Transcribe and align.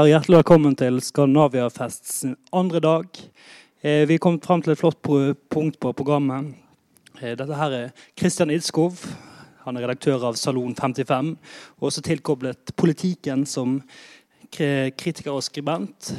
er 0.00 0.14
hjertelig 0.14 0.38
velkommen 0.38 0.76
til 0.78 0.96
Skandinaviafests 1.04 2.22
andre 2.56 2.80
dag. 2.80 3.18
Eh, 3.82 4.06
vi 4.08 4.14
er 4.16 4.22
kommet 4.22 4.46
frem 4.46 4.62
til 4.64 4.72
et 4.72 4.80
flott 4.80 4.96
punkt 5.02 5.76
på 5.82 5.92
programmet. 5.92 6.54
Eh, 7.20 7.34
dette 7.36 7.58
her 7.58 7.74
er 7.76 7.90
Christian 8.16 8.50
Idskov. 8.50 9.02
Han 9.66 9.76
er 9.76 9.84
redaktør 9.84 10.24
av 10.24 10.38
Salon 10.40 10.72
55. 10.74 11.36
Og 11.80 11.90
også 11.90 12.04
tilkoblet 12.06 12.72
politikken 12.80 13.44
som 13.44 13.82
kritiker 14.50 15.34
og 15.34 15.44
skribent. 15.44 16.14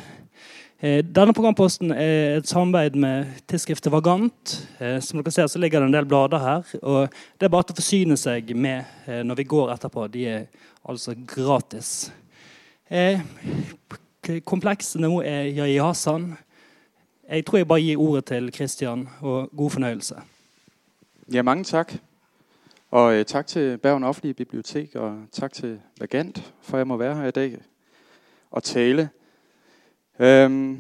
Eh, 0.82 1.02
denne 1.02 1.34
programposten 1.34 1.92
er 1.92 2.38
et 2.38 2.48
samarbeid 2.50 2.96
med 2.96 3.34
tidsskriftet 3.50 3.92
Vagant. 3.94 4.58
Eh, 4.78 5.00
som 5.02 5.24
dere 5.24 5.34
ser 5.34 5.50
så 5.50 5.58
ligger 5.58 5.82
det 5.82 5.90
en 5.90 6.00
del 6.00 6.06
blader 6.06 6.40
her. 6.40 6.76
og 6.84 7.10
Det 7.40 7.46
er 7.46 7.50
bare 7.50 7.64
til 7.64 7.74
å 7.74 7.82
forsyne 7.82 8.18
seg 8.18 8.54
med 8.56 8.86
eh, 9.08 9.24
når 9.24 9.42
vi 9.42 9.52
går 9.58 9.74
etterpå. 9.74 10.12
De 10.12 10.28
er 10.28 10.50
altså 10.86 11.16
gratis. 11.18 12.12
Eh, 12.94 13.20
kompleksene 14.46 15.08
nå 15.08 15.22
er 15.22 15.46
Yahi 15.48 15.78
Hassan. 15.80 16.34
Jeg 17.30 17.46
tror 17.46 17.58
jeg 17.58 17.68
bare 17.68 17.82
gir 17.82 17.98
ordet 17.98 18.26
til 18.26 18.54
Christian, 18.54 19.10
og 19.22 19.50
god 19.58 19.70
fornøjelse. 19.70 20.16
Ja, 21.34 21.42
mange 21.42 21.64
tak. 21.64 21.94
Og 22.90 23.14
øh, 23.14 23.26
tak 23.26 23.48
til 23.48 23.78
Bergen 23.78 24.04
Offentlige 24.04 24.34
Bibliotek, 24.34 24.96
og 24.96 25.24
tak 25.32 25.54
til 25.54 25.80
Vagant, 26.00 26.54
for 26.62 26.78
jeg 26.78 26.88
må 26.88 26.98
være 26.98 27.16
her 27.16 27.28
i 27.28 27.32
dag 27.32 27.58
og 28.52 28.64
tale. 28.64 29.10
Øhm, 30.20 30.80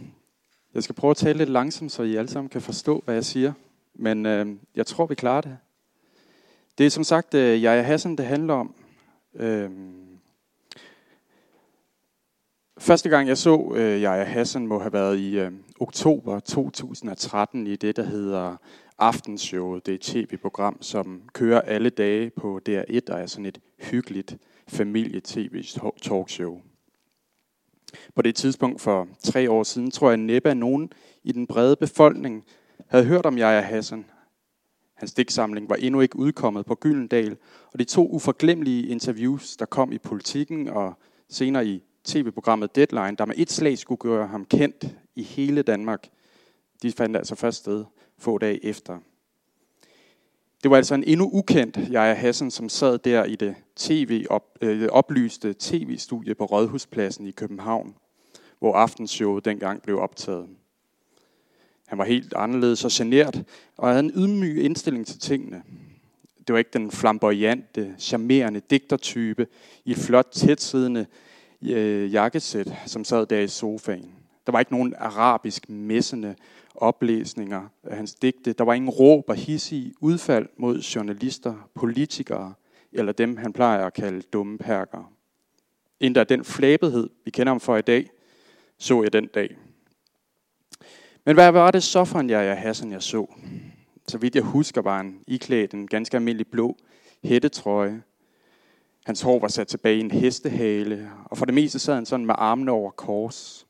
jeg 0.73 0.84
skal 0.84 0.95
prøve 0.95 1.12
at 1.12 1.17
tale 1.17 1.37
lidt 1.37 1.49
langsomt, 1.49 1.91
så 1.91 2.03
I 2.03 2.15
alle 2.15 2.29
sammen 2.29 2.49
kan 2.49 2.62
forstå, 2.62 3.01
hvad 3.05 3.15
jeg 3.15 3.25
siger. 3.25 3.53
Men 3.93 4.25
øh, 4.25 4.48
jeg 4.75 4.85
tror, 4.85 5.05
vi 5.05 5.15
klarer 5.15 5.41
det. 5.41 5.57
Det 6.77 6.85
er 6.85 6.90
som 6.90 7.03
sagt 7.03 7.34
øh, 7.34 7.63
Jaja 7.63 7.81
Hassan, 7.81 8.15
det 8.15 8.25
handler 8.25 8.53
om. 8.53 8.75
Øhm, 9.34 10.10
Første 12.82 13.10
gang 13.10 13.27
jeg 13.27 13.37
så 13.37 13.74
øh, 13.76 14.01
Jaja 14.01 14.24
Hassan 14.24 14.68
må 14.68 14.79
have 14.79 14.93
været 14.93 15.20
i 15.20 15.40
øh, 15.40 15.51
oktober 15.79 16.40
2013 16.40 17.68
i 17.68 17.76
det, 17.76 17.96
der 17.96 18.04
hedder 18.04 18.55
Aftenshowet. 18.98 19.85
Det 19.85 19.91
er 19.91 19.96
et 19.96 20.01
tv-program, 20.01 20.82
som 20.82 21.21
kører 21.34 21.62
alle 21.62 21.90
dage 21.90 22.29
på 22.29 22.59
DR1 22.70 22.99
og 23.13 23.20
er 23.20 23.26
sådan 23.26 23.46
et 23.46 23.59
hyggeligt 23.79 24.37
familie-tv-talkshow. 24.68 26.62
På 28.15 28.21
det 28.21 28.35
tidspunkt 28.35 28.82
for 28.82 29.07
tre 29.24 29.52
år 29.52 29.63
siden, 29.63 29.91
tror 29.91 30.09
jeg 30.09 30.18
næppe, 30.18 30.49
at 30.49 30.57
nogen 30.57 30.91
i 31.24 31.32
den 31.32 31.48
brede 31.48 31.76
befolkning 31.76 32.46
havde 32.87 33.05
hørt 33.05 33.26
om 33.26 33.37
Jaja 33.37 33.62
Hassan. 33.62 34.05
Hans 34.93 35.13
digtsamling 35.13 35.70
var 35.70 35.76
endnu 35.76 36.02
ikke 36.02 36.20
udkommet 36.20 36.65
på 36.65 36.76
Gyldendal, 36.76 37.37
og 37.74 37.79
de 37.79 37.84
to 37.84 38.07
uforglemmelige 38.07 38.87
interviews, 38.87 39.57
der 39.57 39.65
kom 39.65 39.91
i 39.91 39.98
politikken 39.98 40.68
og 40.68 40.93
senere 41.29 41.65
i 41.65 41.84
tv-programmet 42.04 42.76
Deadline, 42.76 43.16
der 43.18 43.26
med 43.26 43.35
et 43.38 43.52
slag 43.52 43.77
skulle 43.77 43.99
gøre 43.99 44.27
ham 44.27 44.46
kendt 44.46 44.85
i 45.16 45.24
hele 45.24 45.62
Danmark, 45.62 46.10
de 46.82 46.91
fandt 46.91 47.18
altså 47.18 47.35
først 47.35 47.58
sted 47.58 47.85
få 48.18 48.38
dage 48.38 48.66
efter. 48.66 48.99
Det 50.63 50.71
var 50.71 50.77
altså 50.77 50.96
en 50.96 51.04
endnu 51.04 51.30
ukendt 51.34 51.77
Jaja 51.91 52.13
Hassan, 52.13 52.52
som 52.52 52.70
sad 52.70 52.98
der 52.98 53.24
i 53.26 53.35
det 53.35 53.55
TV 53.76 54.26
op, 54.30 54.58
øh, 54.62 54.88
oplyste 54.91 55.55
tv-studie 55.60 56.35
på 56.35 56.46
Rådhuspladsen 56.46 57.27
i 57.27 57.32
København, 57.32 57.96
hvor 58.60 58.76
aftenshowet 58.76 59.46
dengang 59.46 59.82
blev 59.82 59.99
optaget. 59.99 60.48
Han 61.88 61.98
var 61.98 62.05
helt 62.05 62.34
anderledes 62.34 62.86
og 62.86 62.91
genert, 62.93 63.43
og 63.77 63.90
havde 63.90 64.03
en 64.03 64.12
ydmyg 64.16 64.63
indstilling 64.63 65.08
til 65.08 65.19
tingene. 65.19 65.63
Det 66.47 66.53
var 66.53 66.58
ikke 66.58 66.69
den 66.74 66.91
flamboyante, 66.91 67.96
charmerende 68.00 68.62
digtertype 68.70 69.48
i 69.86 69.92
et 69.92 69.98
flot, 69.98 70.28
tætsiddende 70.31 71.06
øh, 71.70 72.14
jakkesæt, 72.14 72.74
som 72.86 73.04
sad 73.04 73.26
der 73.26 73.40
i 73.40 73.48
sofaen. 73.48 74.16
Der 74.46 74.52
var 74.52 74.60
ikke 74.60 74.72
nogen 74.72 74.94
arabisk 74.98 75.70
messende 75.70 76.36
oplæsninger 76.76 77.68
af 77.84 77.96
hans 77.98 78.16
digte. 78.16 78.54
Der 78.54 78.64
var 78.64 78.74
ingen 78.74 78.90
råb 78.90 79.30
og 79.30 79.36
hissige 79.36 79.94
udfald 80.00 80.48
mod 80.58 80.80
journalister, 80.80 81.70
politikere 81.76 82.54
eller 82.92 83.14
dem, 83.14 83.38
han 83.38 83.54
plejer 83.54 83.86
at 83.86 83.94
kalde 83.94 84.22
dumme 84.22 84.58
perker. 84.58 85.14
Endda 86.00 86.24
den 86.24 86.44
flæbethed, 86.44 87.10
vi 87.26 87.32
kender 87.32 87.54
ham 87.54 87.60
for 87.60 87.78
i 87.78 87.82
dag, 87.82 88.10
så 88.78 89.04
jeg 89.04 89.14
den 89.14 89.28
dag. 89.28 89.58
Men 91.26 91.36
hvad 91.36 91.52
var 91.52 91.72
det 91.72 91.84
så 91.84 92.06
for 92.06 92.20
en 92.20 92.30
Jaja 92.30 92.54
Hassan, 92.54 92.92
jeg 92.92 93.02
så? 93.02 93.26
Så 94.08 94.18
vidt 94.18 94.36
jeg 94.36 94.44
husker, 94.44 94.82
var 94.82 94.98
han 94.98 95.20
iklædt 95.28 95.74
en 95.74 95.88
ganske 95.88 96.18
almindelig 96.18 96.48
blå 96.48 96.78
hættetrøje, 97.24 98.02
Hans 99.06 99.22
hår 99.22 99.39
var 99.39 99.47
sat 99.47 99.67
tilbage 99.67 99.97
i 99.97 100.00
en 100.00 100.12
hestehale, 100.12 101.12
og 101.25 101.38
for 101.38 101.45
det 101.45 101.53
meste 101.53 101.79
sad 101.79 101.95
han 101.95 102.06
sådan 102.06 102.25
med 102.25 102.35
armene 102.38 102.72
over 102.72 102.91
kors. 102.91 103.67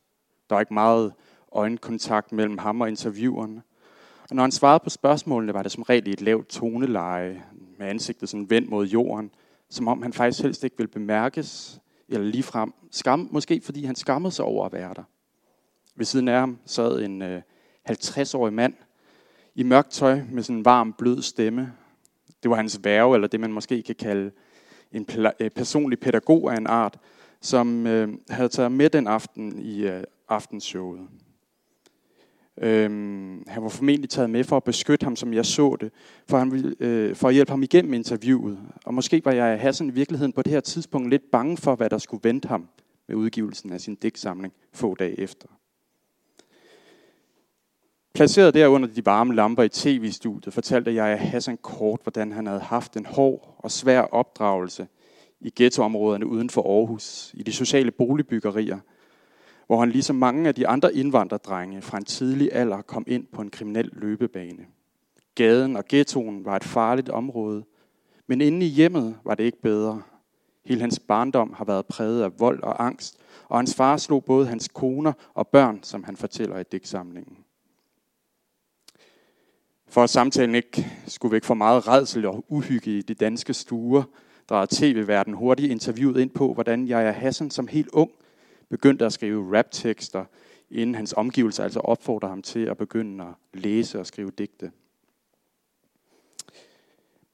Der 0.50 0.56
var 0.56 0.60
ikke 0.60 0.74
meget 0.74 1.14
øjenkontakt 1.52 2.32
mellem 2.32 2.58
ham 2.58 2.82
og 2.82 2.88
intervieweren. 2.88 3.62
Og 4.30 4.36
når 4.36 4.44
han 4.44 4.52
svarede 4.52 4.84
på 4.84 4.90
spørgsmålene, 4.90 5.54
var 5.54 5.64
det 5.64 5.72
som 5.72 5.84
regel 5.84 6.08
i 6.08 6.12
et 6.12 6.22
lavt 6.22 6.48
toneleje, 6.48 7.44
med 7.80 7.88
ansigtet 7.88 8.30
sådan 8.30 8.50
vendt 8.50 8.70
mod 8.70 8.88
jorden, 8.88 9.32
som 9.70 9.88
om 9.88 10.02
han 10.02 10.14
faktisk 10.14 10.44
helst 10.44 10.64
ikke 10.64 10.78
ville 10.78 10.92
bemærkes, 10.92 11.80
eller 12.10 12.28
ligefrem 12.28 12.74
skam, 12.92 13.30
måske 13.32 13.62
fordi 13.64 13.86
han 13.86 13.96
skammede 13.96 14.34
sig 14.34 14.46
over 14.46 14.66
at 14.66 14.74
være 14.74 14.94
der. 14.94 15.04
Ved 15.96 16.06
siden 16.06 16.28
af 16.28 16.40
ham 16.40 16.58
sad 16.66 17.02
en 17.02 17.22
øh, 17.22 17.42
50-årig 17.90 18.54
mand 18.54 18.74
i 19.56 19.64
mørkt 19.64 19.92
tøj 19.92 20.22
med 20.32 20.44
sådan 20.44 20.58
en 20.58 20.66
varm, 20.66 20.94
blød 20.94 21.22
stemme. 21.22 21.74
Det 22.44 22.52
var 22.52 22.56
hans 22.56 22.80
værve, 22.84 23.16
eller 23.16 23.28
det 23.28 23.40
man 23.40 23.52
måske 23.52 23.84
kan 23.84 23.96
kalde 23.96 24.32
en 24.92 25.06
øh, 25.40 25.50
personlig 25.50 26.00
pædagog 26.00 26.52
af 26.52 26.58
en 26.58 26.68
art, 26.68 26.98
som 27.42 27.88
øh, 27.88 28.10
havde 28.30 28.50
taget 28.50 28.72
med 28.72 28.90
den 28.90 29.08
aften 29.08 29.60
i 29.60 29.88
øh, 29.88 30.04
aftenshowet. 30.30 31.08
Øhm, 32.62 33.44
han 33.48 33.64
var 33.64 33.70
formentlig 33.70 34.10
taget 34.10 34.30
med 34.30 34.44
for 34.44 34.58
at 34.58 34.64
beskytte 34.64 35.04
ham, 35.04 35.16
som 35.16 35.34
jeg 35.34 35.46
så 35.46 35.78
det, 35.82 35.92
for, 36.30 36.38
han 36.38 36.52
ville, 36.52 36.76
øh, 36.80 37.16
for 37.16 37.28
at 37.28 37.34
hjælpe 37.34 37.52
ham 37.52 37.64
igennem 37.64 37.94
interviewet. 37.94 38.60
Og 38.86 38.94
måske 38.94 39.22
var 39.26 39.32
jeg 39.32 39.60
Hassan 39.60 39.88
i 39.88 39.92
virkeligheden 39.92 40.34
på 40.34 40.42
det 40.42 40.52
her 40.52 40.60
tidspunkt 40.60 41.10
lidt 41.10 41.32
bange 41.32 41.58
for, 41.58 41.76
hvad 41.76 41.90
der 41.90 41.98
skulle 41.98 42.24
vente 42.24 42.48
ham 42.48 42.68
med 43.08 43.16
udgivelsen 43.16 43.74
af 43.74 43.82
sin 43.82 43.96
digtsamling 43.96 44.54
få 44.74 44.96
dage 44.96 45.20
efter. 45.20 45.48
Placeret 48.14 48.54
der 48.54 48.68
under 48.68 48.88
de 48.88 49.06
varme 49.06 49.36
lamper 49.36 49.64
i 49.64 49.70
tv-studiet, 49.70 50.54
fortalte 50.54 50.94
jeg 50.94 51.20
Hassan 51.20 51.58
kort, 51.58 52.00
hvordan 52.04 52.32
han 52.32 52.48
havde 52.48 52.60
haft 52.60 52.98
en 52.98 53.06
hård 53.06 53.56
og 53.58 53.72
svær 53.72 54.02
opdragelse 54.02 54.88
i 55.42 55.52
ghettoområderne 55.56 56.28
uden 56.28 56.50
for 56.50 56.80
Aarhus, 56.80 57.32
i 57.34 57.44
de 57.44 57.54
sociale 57.54 57.92
boligbyggerier, 57.92 58.80
hvor 59.68 59.80
han 59.80 59.90
ligesom 59.90 60.16
mange 60.16 60.48
af 60.48 60.56
de 60.56 60.68
andre 60.68 60.96
indvandrerdrenge 60.96 61.82
fra 61.82 61.98
en 61.98 62.06
tidlig 62.06 62.50
alder 62.54 62.82
kom 62.82 63.04
ind 63.08 63.28
på 63.34 63.42
en 63.42 63.50
kriminel 63.50 63.90
løbebane. 63.94 64.66
Gaden 65.36 65.76
og 65.76 65.84
ghettoen 65.90 66.46
var 66.46 66.56
et 66.56 66.64
farligt 66.64 67.10
område, 67.10 67.64
men 68.28 68.42
inde 68.42 68.66
i 68.66 68.70
hjemmet 68.70 69.16
var 69.24 69.36
det 69.36 69.44
ikke 69.44 69.62
bedre. 69.62 70.02
Hele 70.66 70.82
hans 70.82 71.00
barndom 71.00 71.54
har 71.54 71.66
været 71.66 71.86
præget 71.86 72.24
af 72.24 72.40
vold 72.40 72.64
og 72.64 72.86
angst, 72.86 73.18
og 73.50 73.60
hans 73.60 73.76
far 73.76 73.98
slog 73.98 74.26
både 74.26 74.48
hans 74.48 74.68
koner 74.68 75.14
og 75.34 75.48
børn, 75.48 75.84
som 75.84 76.04
han 76.04 76.16
fortæller 76.16 76.60
i 76.60 76.64
digtsamlingen. 76.72 77.38
For 79.92 80.04
at 80.04 80.10
samtalen 80.10 80.56
ikke 80.56 80.88
skulle 81.08 81.32
væk 81.32 81.44
for 81.44 81.54
meget 81.54 81.88
redsel 81.88 82.26
og 82.26 82.46
uhygge 82.48 82.98
i 82.98 83.02
de 83.02 83.14
danske 83.14 83.54
stuer, 83.54 84.04
drager 84.50 84.68
tv-verden 84.70 85.34
hurtigt 85.34 85.72
interviewet 85.72 86.22
ind 86.22 86.30
på, 86.30 86.54
hvordan 86.54 86.86
Jaja 86.86 87.12
Hassan 87.12 87.52
som 87.52 87.68
helt 87.68 87.90
ung 87.94 88.12
begyndte 88.70 89.06
at 89.06 89.14
skrive 89.14 89.58
raptekster, 89.58 90.26
inden 90.70 90.96
hans 90.96 91.14
omgivelser 91.14 91.64
altså 91.64 91.80
opfordrer 91.80 92.30
ham 92.30 92.42
til 92.42 92.60
at 92.60 92.78
begynde 92.78 93.24
at 93.24 93.62
læse 93.62 94.00
og 94.00 94.06
skrive 94.06 94.32
digte. 94.38 94.72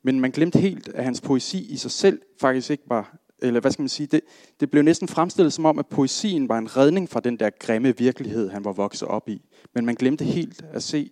Men 0.04 0.20
man 0.20 0.32
glemte 0.32 0.60
helt, 0.60 0.90
at 0.90 1.04
hans 1.04 1.22
poesi 1.22 1.74
i 1.74 1.78
sig 1.78 1.92
selv 1.92 2.22
faktisk 2.42 2.70
ikke 2.70 2.84
var, 2.88 3.18
eller 3.42 3.60
hvad 3.60 3.72
skal 3.72 3.84
man 3.84 3.90
sige, 3.90 4.08
det, 4.08 4.22
det 4.60 4.72
blev 4.72 4.84
næsten 4.84 5.08
fremstillet 5.08 5.54
som 5.54 5.66
om, 5.66 5.80
at 5.80 5.88
poesien 5.88 6.50
var 6.50 6.58
en 6.58 6.78
redning 6.78 7.10
fra 7.10 7.20
den 7.20 7.40
der 7.40 7.50
grimme 7.60 7.98
virkelighed, 7.98 8.50
han 8.50 8.66
var 8.66 8.72
vokset 8.72 9.08
op 9.08 9.30
i. 9.30 9.42
Men 9.74 9.86
man 9.86 9.96
glemte 9.96 10.26
helt 10.26 10.66
at 10.74 10.84
se, 10.84 11.12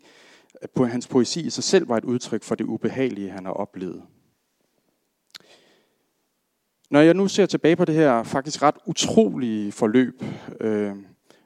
at 0.61 0.89
hans 0.89 1.07
poesi 1.07 1.45
i 1.45 1.49
sig 1.49 1.63
selv 1.63 1.89
var 1.89 1.97
et 1.97 2.03
udtryk 2.03 2.43
for 2.43 2.55
det 2.55 2.65
ubehagelige, 2.65 3.29
han 3.29 3.45
har 3.45 3.51
oplevet. 3.51 4.03
Når 6.89 6.99
jeg 6.99 7.13
nu 7.13 7.27
ser 7.27 7.45
tilbage 7.45 7.75
på 7.75 7.85
det 7.85 7.95
her 7.95 8.23
faktisk 8.23 8.61
ret 8.61 8.75
utrolige 8.85 9.71
forløb, 9.71 10.23
øh, 10.61 10.95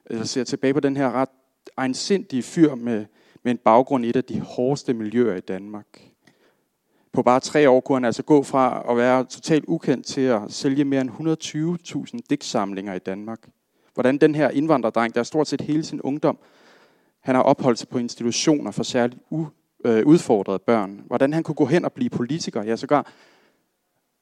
eller 0.06 0.25
ser 0.25 0.44
tilbage 0.44 0.73
på 0.73 0.79
den 0.79 0.97
her 0.97 1.11
ret 1.11 1.29
egensindige 1.77 2.44
fyr 2.44 2.75
med, 2.75 3.06
med 3.44 3.51
en 3.51 3.57
baggrund 3.57 4.06
i 4.06 4.09
et 4.09 4.15
af 4.15 4.23
de 4.23 4.39
hårdeste 4.39 4.94
miljøer 4.94 5.35
i 5.35 5.39
Danmark. 5.39 5.85
På 7.11 7.23
bare 7.23 7.39
tre 7.39 7.69
år 7.69 7.79
kunne 7.79 7.95
han 7.95 8.06
altså 8.06 8.23
gå 8.23 8.44
fra 8.44 8.85
at 8.89 8.97
være 8.97 9.25
totalt 9.25 9.65
ukendt 9.67 10.06
til 10.06 10.21
at 10.21 10.41
sælge 10.47 10.85
mere 10.85 11.01
end 11.01 11.09
120.000 12.13 12.19
digtsamlinger 12.29 12.94
i 12.94 13.00
Danmark. 13.00 13.50
Hvordan 13.94 14.17
den 14.17 14.35
her 14.35 14.50
indvandrerdreng, 14.50 15.15
der 15.15 15.23
stort 15.23 15.47
set 15.47 15.61
hele 15.61 15.83
sin 15.83 16.01
ungdom 16.01 16.39
han 17.21 17.36
har 17.36 17.42
opholdt 17.42 17.80
sig 17.80 17.89
på 17.89 17.98
institutioner 17.98 18.71
for 18.71 18.83
særligt 18.83 19.21
u, 19.30 19.45
øh, 19.86 20.06
udfordrede 20.06 20.60
børn. 20.60 21.01
Hvordan 21.06 21.33
han 21.33 21.44
kunne 21.44 21.56
gå 21.56 21.66
hen 21.66 21.86
og 21.86 21.94
blive 21.94 22.10
politiker, 22.10 22.63
ja 22.63 22.75
sågar 22.75 23.13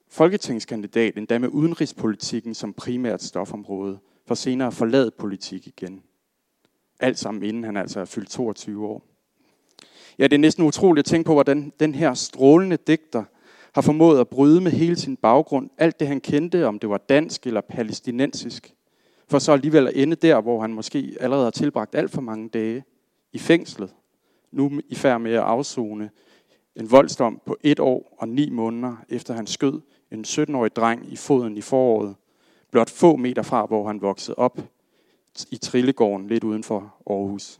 folketingskandidat, 0.10 1.18
endda 1.18 1.40
med 1.40 1.50
udenrigspolitikken 1.50 2.54
som 2.54 2.74
primært 2.74 3.24
stofområde, 3.24 4.00
for 4.28 4.36
senere 4.36 4.68
at 4.68 4.74
forlade 4.74 5.12
politik 5.12 5.68
igen. 5.68 6.02
Alt 7.00 7.20
sammen 7.20 7.44
inden 7.44 7.64
han 7.64 7.78
altså 7.78 8.00
er 8.00 8.06
fyldt 8.06 8.30
22 8.30 8.88
år. 8.88 9.04
Ja, 10.20 10.24
det 10.24 10.34
er 10.34 10.38
næsten 10.38 10.66
utroligt 10.66 11.06
at 11.06 11.10
tænke 11.10 11.28
på, 11.28 11.34
hvordan 11.34 11.74
den 11.80 11.96
her 11.96 12.14
strålende 12.14 12.78
digter 12.88 13.24
har 13.74 13.82
formået 13.82 14.20
at 14.20 14.28
bryde 14.28 14.62
med 14.62 14.72
hele 14.72 14.96
sin 14.96 15.18
baggrund, 15.18 15.70
alt 15.78 16.00
det 16.00 16.08
han 16.08 16.22
kendte, 16.22 16.68
om 16.68 16.80
det 16.80 16.90
var 16.90 16.98
dansk 16.98 17.48
eller 17.48 17.62
palæstinensisk, 17.62 18.74
for 19.28 19.40
så 19.40 19.52
alligevel 19.52 19.88
at 19.88 19.94
ende 19.96 20.16
der, 20.16 20.42
hvor 20.42 20.62
han 20.62 20.74
måske 20.74 21.18
allerede 21.20 21.44
har 21.44 21.52
tilbragt 21.52 21.96
alt 21.96 22.12
for 22.12 22.22
mange 22.22 22.50
dage 22.50 22.84
i 23.34 23.40
fængslet, 23.40 23.94
nu 24.52 24.82
i 24.88 24.96
færd 24.96 25.22
med 25.22 25.34
at 25.34 25.40
afzone 25.40 26.10
en 26.76 26.92
voldsdom 26.92 27.42
på 27.46 27.58
et 27.62 27.80
år 27.80 28.16
og 28.18 28.30
ni 28.30 28.50
måneder, 28.50 28.96
efter 29.10 29.34
han 29.34 29.48
skød 29.48 29.82
en 30.12 30.26
17-årig 30.28 30.76
dreng 30.76 31.14
i 31.14 31.16
foden 31.16 31.58
i 31.58 31.62
foråret, 31.62 32.16
blot 32.72 32.90
få 32.90 33.16
meter 33.16 33.42
fra, 33.42 33.66
hvor 33.66 33.88
han 33.88 34.02
voksede 34.02 34.36
op 34.38 34.60
i 35.52 35.58
Trillegården 35.58 36.28
lidt 36.28 36.44
uden 36.44 36.64
for 36.64 36.96
Aarhus. 37.10 37.60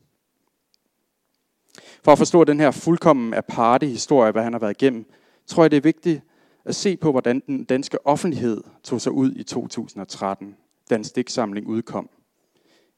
For 2.04 2.12
at 2.12 2.18
forstå 2.18 2.44
den 2.44 2.60
her 2.60 2.72
fuldkommen 2.72 3.34
aparte 3.34 3.88
historie, 3.88 4.32
hvad 4.32 4.44
han 4.44 4.54
har 4.54 4.60
været 4.60 4.82
igennem, 4.82 5.06
tror 5.46 5.64
jeg, 5.64 5.72
det 5.72 5.78
er 5.78 5.82
vigtigt 5.82 6.22
at 6.66 6.76
se 6.76 6.98
på, 6.98 7.12
hvordan 7.12 7.44
den 7.48 7.64
danske 7.64 8.08
offentlighed 8.08 8.64
tog 8.84 9.02
sig 9.02 9.12
ud 9.12 9.32
i 9.36 9.44
2013, 9.44 10.56
da 10.90 10.96
en 10.96 11.04
stiksamling 11.04 11.68
udkom. 11.68 12.10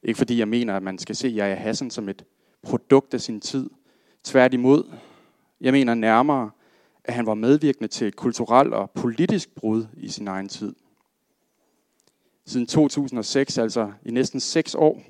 Ikke 0.04 0.18
fordi 0.18 0.40
jeg 0.40 0.48
mener, 0.48 0.76
at 0.76 0.84
man 0.84 0.98
skal 0.98 1.16
se 1.16 1.28
Jaja 1.28 1.56
Hassan 1.56 1.90
som 1.90 2.10
et 2.10 2.26
produkt 2.64 3.14
af 3.14 3.22
sin 3.22 3.42
tid. 3.42 3.70
Tværtimod, 4.24 4.92
jeg 5.62 5.74
mener 5.74 5.94
nærmere, 5.94 6.52
at 7.04 7.14
han 7.14 7.26
var 7.26 7.34
medvirkende 7.34 7.88
til 7.88 8.08
et 8.08 8.16
kulturelt 8.16 8.74
og 8.74 8.92
politisk 8.92 9.56
brud 9.56 9.86
i 9.98 10.10
sin 10.10 10.28
egen 10.28 10.48
tid. 10.48 10.76
Siden 12.46 12.68
2006, 12.68 13.58
altså 13.58 13.92
i 14.06 14.12
næsten 14.12 14.40
seks 14.40 14.76
år, 14.76 15.02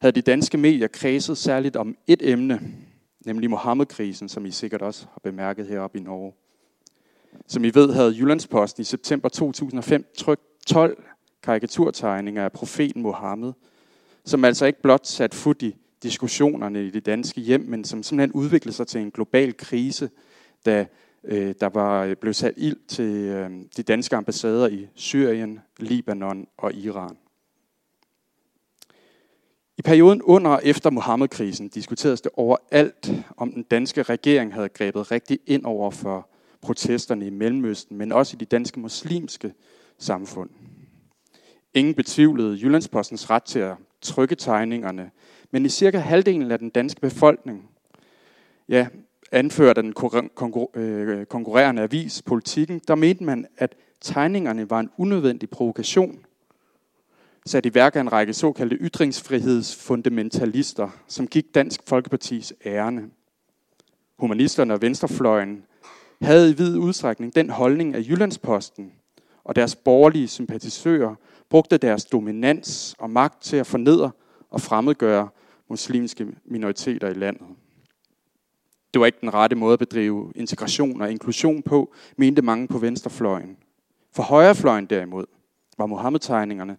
havde 0.00 0.12
de 0.12 0.22
danske 0.22 0.58
medier 0.58 0.88
kredset 0.88 1.38
særligt 1.38 1.76
om 1.76 1.96
et 2.06 2.30
emne, 2.30 2.60
nemlig 3.26 3.50
Mohammed-krisen, 3.50 4.28
som 4.28 4.46
I 4.46 4.50
sikkert 4.50 4.82
også 4.82 5.06
har 5.12 5.20
bemærket 5.22 5.66
heroppe 5.66 5.98
i 5.98 6.02
Norge. 6.02 6.32
Som 7.46 7.64
I 7.64 7.70
ved, 7.74 7.92
havde 7.92 8.14
Jyllandsposten 8.18 8.80
i 8.80 8.84
september 8.84 9.28
2005 9.28 10.06
trykt 10.18 10.42
12 10.66 11.04
karikaturtegninger 11.44 12.44
af 12.44 12.52
profeten 12.52 13.02
Mohammed, 13.02 13.52
som 14.24 14.44
altså 14.44 14.66
ikke 14.66 14.82
blot 14.82 15.06
sat 15.06 15.34
fod 15.34 15.62
i 15.62 15.76
diskussionerne 16.02 16.86
i 16.86 16.90
det 16.90 17.06
danske 17.06 17.40
hjem, 17.40 17.60
men 17.60 17.84
som 17.84 18.02
simpelthen 18.02 18.32
udviklede 18.32 18.76
sig 18.76 18.86
til 18.86 19.00
en 19.00 19.10
global 19.10 19.56
krise, 19.56 20.10
da 20.66 20.86
øh, 21.24 21.54
der 21.60 21.68
var 21.68 22.04
øh, 22.04 22.16
blevet 22.16 22.36
sat 22.36 22.54
ild 22.56 22.76
til 22.88 23.14
øh, 23.14 23.50
de 23.76 23.82
danske 23.82 24.16
ambassader 24.16 24.68
i 24.68 24.88
Syrien, 24.94 25.60
Libanon 25.78 26.46
og 26.56 26.74
Iran. 26.74 27.16
I 29.78 29.82
perioden 29.82 30.22
under 30.22 30.50
og 30.50 30.60
efter 30.64 30.90
Mohammed-krisen 30.90 31.68
diskuteredes 31.68 32.20
det 32.20 32.32
overalt, 32.34 33.12
om 33.36 33.52
den 33.52 33.62
danske 33.62 34.02
regering 34.02 34.54
havde 34.54 34.68
grebet 34.68 35.10
rigtig 35.10 35.38
ind 35.46 35.64
over 35.64 35.90
for 35.90 36.28
protesterne 36.60 37.26
i 37.26 37.30
Mellemøsten, 37.30 37.96
men 37.96 38.12
også 38.12 38.36
i 38.36 38.38
de 38.38 38.44
danske 38.44 38.80
muslimske 38.80 39.52
samfund. 39.98 40.50
Ingen 41.74 41.94
betvivlede 41.94 42.58
Jyllandspostens 42.62 43.30
ret 43.30 43.42
til 43.42 43.58
at 43.58 43.76
trykke 44.00 44.34
tegningerne, 44.34 45.10
men 45.50 45.66
i 45.66 45.68
cirka 45.68 45.98
halvdelen 45.98 46.50
af 46.50 46.58
den 46.58 46.70
danske 46.70 47.00
befolkning, 47.00 47.70
ja, 48.68 48.86
anført 49.32 49.78
af 49.78 49.84
den 49.84 49.94
øh, 50.74 51.26
konkurrerende 51.26 51.82
avis 51.82 52.22
Politikken, 52.22 52.80
der 52.88 52.94
mente 52.94 53.24
man, 53.24 53.46
at 53.58 53.74
tegningerne 54.00 54.70
var 54.70 54.80
en 54.80 54.90
unødvendig 54.96 55.50
provokation, 55.50 56.24
sat 57.46 57.66
i 57.66 57.74
værk 57.74 57.96
af 57.96 58.00
en 58.00 58.12
række 58.12 58.32
såkaldte 58.32 58.76
ytringsfrihedsfundamentalister, 58.76 60.88
som 61.08 61.26
gik 61.26 61.54
Dansk 61.54 61.80
Folkepartis 61.86 62.52
ærne. 62.66 63.10
Humanisterne 64.18 64.74
og 64.74 64.82
Venstrefløjen 64.82 65.64
havde 66.22 66.50
i 66.50 66.54
vid 66.54 66.76
udstrækning 66.76 67.34
den 67.34 67.50
holdning, 67.50 67.94
af 67.94 68.00
Jyllandsposten 68.00 68.92
og 69.44 69.56
deres 69.56 69.76
borgerlige 69.76 70.28
sympatisører 70.28 71.14
brugte 71.54 71.78
deres 71.78 72.04
dominans 72.04 72.94
og 72.98 73.10
magt 73.10 73.42
til 73.42 73.56
at 73.56 73.66
fornedre 73.66 74.10
og 74.50 74.60
fremmedgøre 74.60 75.28
muslimske 75.70 76.26
minoriteter 76.44 77.08
i 77.08 77.14
landet. 77.14 77.46
Det 78.94 79.00
var 79.00 79.06
ikke 79.06 79.18
den 79.20 79.34
rette 79.34 79.56
måde 79.56 79.72
at 79.72 79.78
bedrive 79.78 80.32
integration 80.36 81.00
og 81.00 81.10
inklusion 81.10 81.62
på, 81.62 81.94
mente 82.16 82.42
mange 82.42 82.68
på 82.68 82.78
venstrefløjen. 82.78 83.56
For 84.12 84.22
højrefløjen 84.22 84.86
derimod 84.86 85.24
var 85.78 85.86
Mohammed-tegningerne 85.86 86.76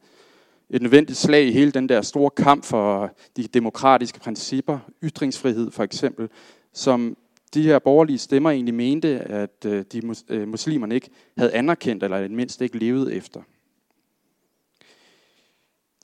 et 0.69 0.81
nødvendigt 0.81 1.17
slag 1.17 1.45
i 1.47 1.51
hele 1.51 1.71
den 1.71 1.89
der 1.89 2.01
store 2.01 2.29
kamp 2.29 2.63
for 2.63 3.11
de 3.37 3.43
demokratiske 3.43 4.19
principper, 4.19 4.79
ytringsfrihed 5.03 5.71
for 5.71 5.83
eksempel, 5.83 6.29
som 6.73 7.17
de 7.53 7.63
her 7.63 7.79
borgerlige 7.79 8.17
stemmer 8.17 8.51
egentlig 8.51 8.75
mente, 8.75 9.19
at 9.19 9.65
øh, 9.65 9.85
de 9.91 10.01
øh, 10.29 10.47
muslimerne 10.47 10.95
ikke 10.95 11.09
havde 11.37 11.53
anerkendt, 11.53 12.03
eller 12.03 12.17
i 12.17 12.27
mindst 12.27 12.61
ikke 12.61 12.77
levet 12.77 13.13
efter. 13.13 13.41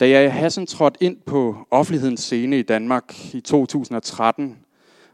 Da 0.02 0.10
jeg 0.10 0.34
Hassan 0.34 0.66
trådte 0.66 1.04
ind 1.04 1.18
på 1.26 1.68
offentlighedens 1.72 2.20
scene 2.20 2.60
i 2.60 2.62
Danmark 2.62 3.34
i 3.36 3.42
2013, 3.42 4.60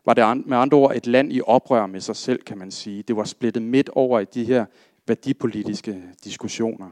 var 0.05 0.13
det 0.13 0.47
med 0.47 0.57
andre 0.57 0.77
ord 0.77 0.95
et 0.95 1.07
land 1.07 1.33
i 1.33 1.41
oprør 1.41 1.85
med 1.85 2.01
sig 2.01 2.15
selv, 2.15 2.41
kan 2.41 2.57
man 2.57 2.71
sige. 2.71 3.03
Det 3.03 3.15
var 3.15 3.23
splittet 3.23 3.63
midt 3.63 3.89
over 3.89 4.19
i 4.19 4.25
de 4.25 4.45
her 4.45 4.65
værdipolitiske 5.07 6.03
diskussioner. 6.23 6.89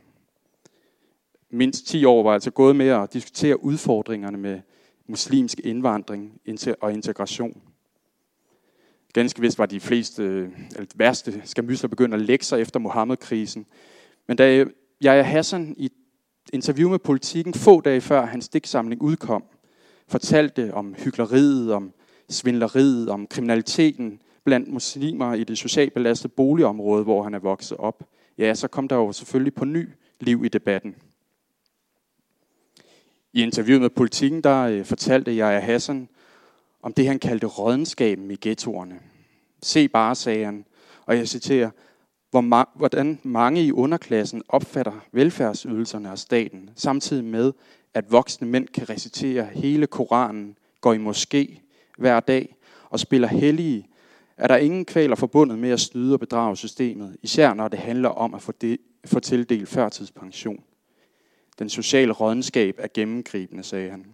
Mindst 1.50 1.88
10 1.88 2.06
år 2.06 2.24
var 2.24 2.34
altså 2.34 2.52
gået 2.52 2.76
med 2.76 2.88
at 2.88 3.14
diskutere 3.14 3.64
udfordringerne 3.64 4.38
med 4.38 4.60
muslimsk 5.08 5.60
indvandring 5.64 6.42
og 6.82 6.94
integration. 6.94 7.62
Ganske 9.14 9.42
vist 9.42 9.60
var 9.60 9.66
de 9.66 9.80
fleste, 9.80 10.24
eller 10.76 10.88
værste 10.96 11.42
skamysler 11.46 11.90
begyndt 11.90 12.16
at 12.16 12.22
lægge 12.22 12.46
sig 12.46 12.62
efter 12.62 12.80
Mohammed-krisen. 12.80 13.66
Men 14.28 14.38
da 14.38 14.66
jeg 15.02 15.26
Hassan 15.26 15.76
i 15.78 15.90
interview 16.56 16.90
med 16.90 17.00
politikken 17.00 17.54
få 17.54 17.82
dage 17.82 18.02
før 18.02 18.26
hans 18.26 18.50
digtsamling 18.50 19.02
udkom, 19.02 19.44
fortalte 20.08 20.74
om 20.74 20.96
hyggeleriet, 20.98 21.74
om 21.74 21.94
svindleriet, 22.30 23.10
om 23.10 23.28
kriminaliteten 23.28 24.20
blandt 24.44 24.74
muslimer 24.74 25.34
i 25.34 25.44
det 25.44 25.58
socialt 25.58 25.94
belastede 25.94 26.34
boligområde, 26.34 27.04
hvor 27.04 27.24
han 27.24 27.34
er 27.34 27.40
vokset 27.40 27.78
op, 27.78 28.04
ja, 28.38 28.54
så 28.54 28.68
kom 28.68 28.88
der 28.88 28.96
jo 28.96 29.12
selvfølgelig 29.12 29.54
på 29.54 29.66
ny 29.66 29.90
liv 30.20 30.46
i 30.46 30.48
debatten. 30.48 30.96
I 33.34 33.44
interviewet 33.44 33.82
med 33.82 33.90
politikken, 33.90 34.42
der 34.44 34.62
øh, 34.62 34.86
fortalte 34.86 35.36
jeg 35.36 35.64
Hassan 35.64 36.10
om 36.82 36.94
det, 36.94 37.08
han 37.08 37.20
kaldte 37.20 37.48
rådenskaben 37.48 38.32
i 38.32 38.38
ghettoerne. 38.42 39.00
Se 39.64 39.88
bare, 39.88 40.16
sagde 40.16 40.46
han, 40.46 40.66
og 41.06 41.18
jeg 41.18 41.28
citerer, 41.28 41.70
hvor 42.42 42.70
hvordan 42.76 43.20
mange 43.24 43.64
i 43.64 43.72
underklassen 43.72 44.42
opfatter 44.50 45.06
velfærdsydelserne 45.12 46.10
af 46.10 46.18
staten, 46.18 46.70
samtidig 46.76 47.24
med, 47.24 47.54
at 47.94 48.12
voksne 48.12 48.48
mænd 48.48 48.68
kan 48.68 48.90
recitere 48.90 49.48
hele 49.54 49.88
Koranen, 49.88 50.58
går 50.82 50.94
i 50.94 50.98
moské 50.98 51.60
hver 51.98 52.20
dag 52.20 52.56
og 52.90 53.00
spiller 53.00 53.28
hellige, 53.28 53.88
er 54.38 54.48
der 54.48 54.58
ingen 54.58 54.86
kvaler 54.86 55.16
forbundet 55.16 55.60
med 55.60 55.70
at 55.70 55.80
snyde 55.80 56.14
og 56.14 56.20
bedrage 56.20 56.58
systemet, 56.58 57.18
især 57.22 57.54
når 57.54 57.68
det 57.68 57.80
handler 57.80 58.10
om 58.10 58.34
at 58.34 58.42
få, 58.42 58.52
de, 58.52 58.78
få 59.06 59.20
tildelt 59.20 59.70
førtidspension. 59.70 60.64
Den 61.60 61.70
sociale 61.70 62.14
rådenskab 62.14 62.76
er 62.80 62.88
gennemgribende, 62.94 63.64
sagde 63.64 63.92
han. 63.92 64.06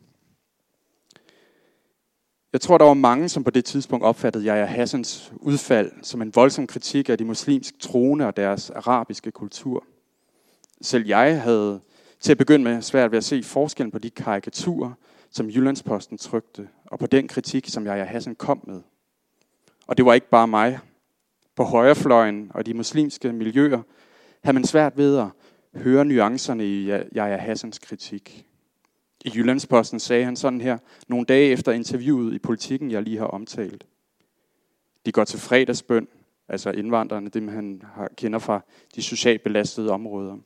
Jeg 2.53 2.61
tror, 2.61 2.77
der 2.77 2.85
var 2.85 2.93
mange, 2.93 3.29
som 3.29 3.43
på 3.43 3.51
det 3.51 3.65
tidspunkt 3.65 4.05
opfattede 4.05 4.45
Yahya 4.45 4.65
Hassans 4.65 5.33
udfald 5.35 5.91
som 6.03 6.21
en 6.21 6.35
voldsom 6.35 6.67
kritik 6.67 7.09
af 7.09 7.17
de 7.17 7.25
muslimske 7.25 7.77
troende 7.77 8.27
og 8.27 8.37
deres 8.37 8.69
arabiske 8.69 9.31
kultur. 9.31 9.85
Selv 10.81 11.07
jeg 11.07 11.41
havde 11.41 11.79
til 12.19 12.31
at 12.31 12.37
begynde 12.37 12.63
med 12.63 12.81
svært 12.81 13.11
ved 13.11 13.17
at 13.17 13.23
se 13.23 13.43
forskellen 13.43 13.91
på 13.91 13.99
de 13.99 14.09
karikaturer, 14.09 14.91
som 15.29 15.49
Jyllandsposten 15.49 16.17
trykte, 16.17 16.67
og 16.85 16.99
på 16.99 17.07
den 17.07 17.27
kritik, 17.27 17.67
som 17.67 17.85
Yahya 17.85 18.03
Hassan 18.03 18.35
kom 18.35 18.63
med. 18.67 18.81
Og 19.87 19.97
det 19.97 20.05
var 20.05 20.13
ikke 20.13 20.29
bare 20.29 20.47
mig. 20.47 20.79
På 21.55 21.63
højrefløjen 21.63 22.51
og 22.53 22.65
de 22.65 22.73
muslimske 22.73 23.33
miljøer 23.33 23.81
havde 24.43 24.53
man 24.53 24.63
svært 24.63 24.97
ved 24.97 25.17
at 25.17 25.27
høre 25.75 26.05
nuancerne 26.05 26.65
i 26.65 26.87
Yahya 26.89 27.37
Hassans 27.37 27.79
kritik. 27.79 28.45
I 29.25 29.31
Jyllandsposten 29.35 29.99
sagde 29.99 30.25
han 30.25 30.35
sådan 30.35 30.61
her, 30.61 30.77
nogle 31.07 31.25
dage 31.25 31.51
efter 31.51 31.71
interviewet 31.71 32.33
i 32.33 32.39
politikken, 32.39 32.91
jeg 32.91 33.01
lige 33.01 33.17
har 33.17 33.25
omtalt. 33.25 33.85
De 35.05 35.11
går 35.11 35.23
til 35.23 35.39
fredagsbøn, 35.39 36.07
altså 36.49 36.71
indvandrerne, 36.71 37.29
dem 37.29 37.47
han 37.47 37.81
kender 38.17 38.39
fra 38.39 38.61
de 38.95 39.01
socialt 39.01 39.43
belastede 39.43 39.91
områder. 39.91 40.37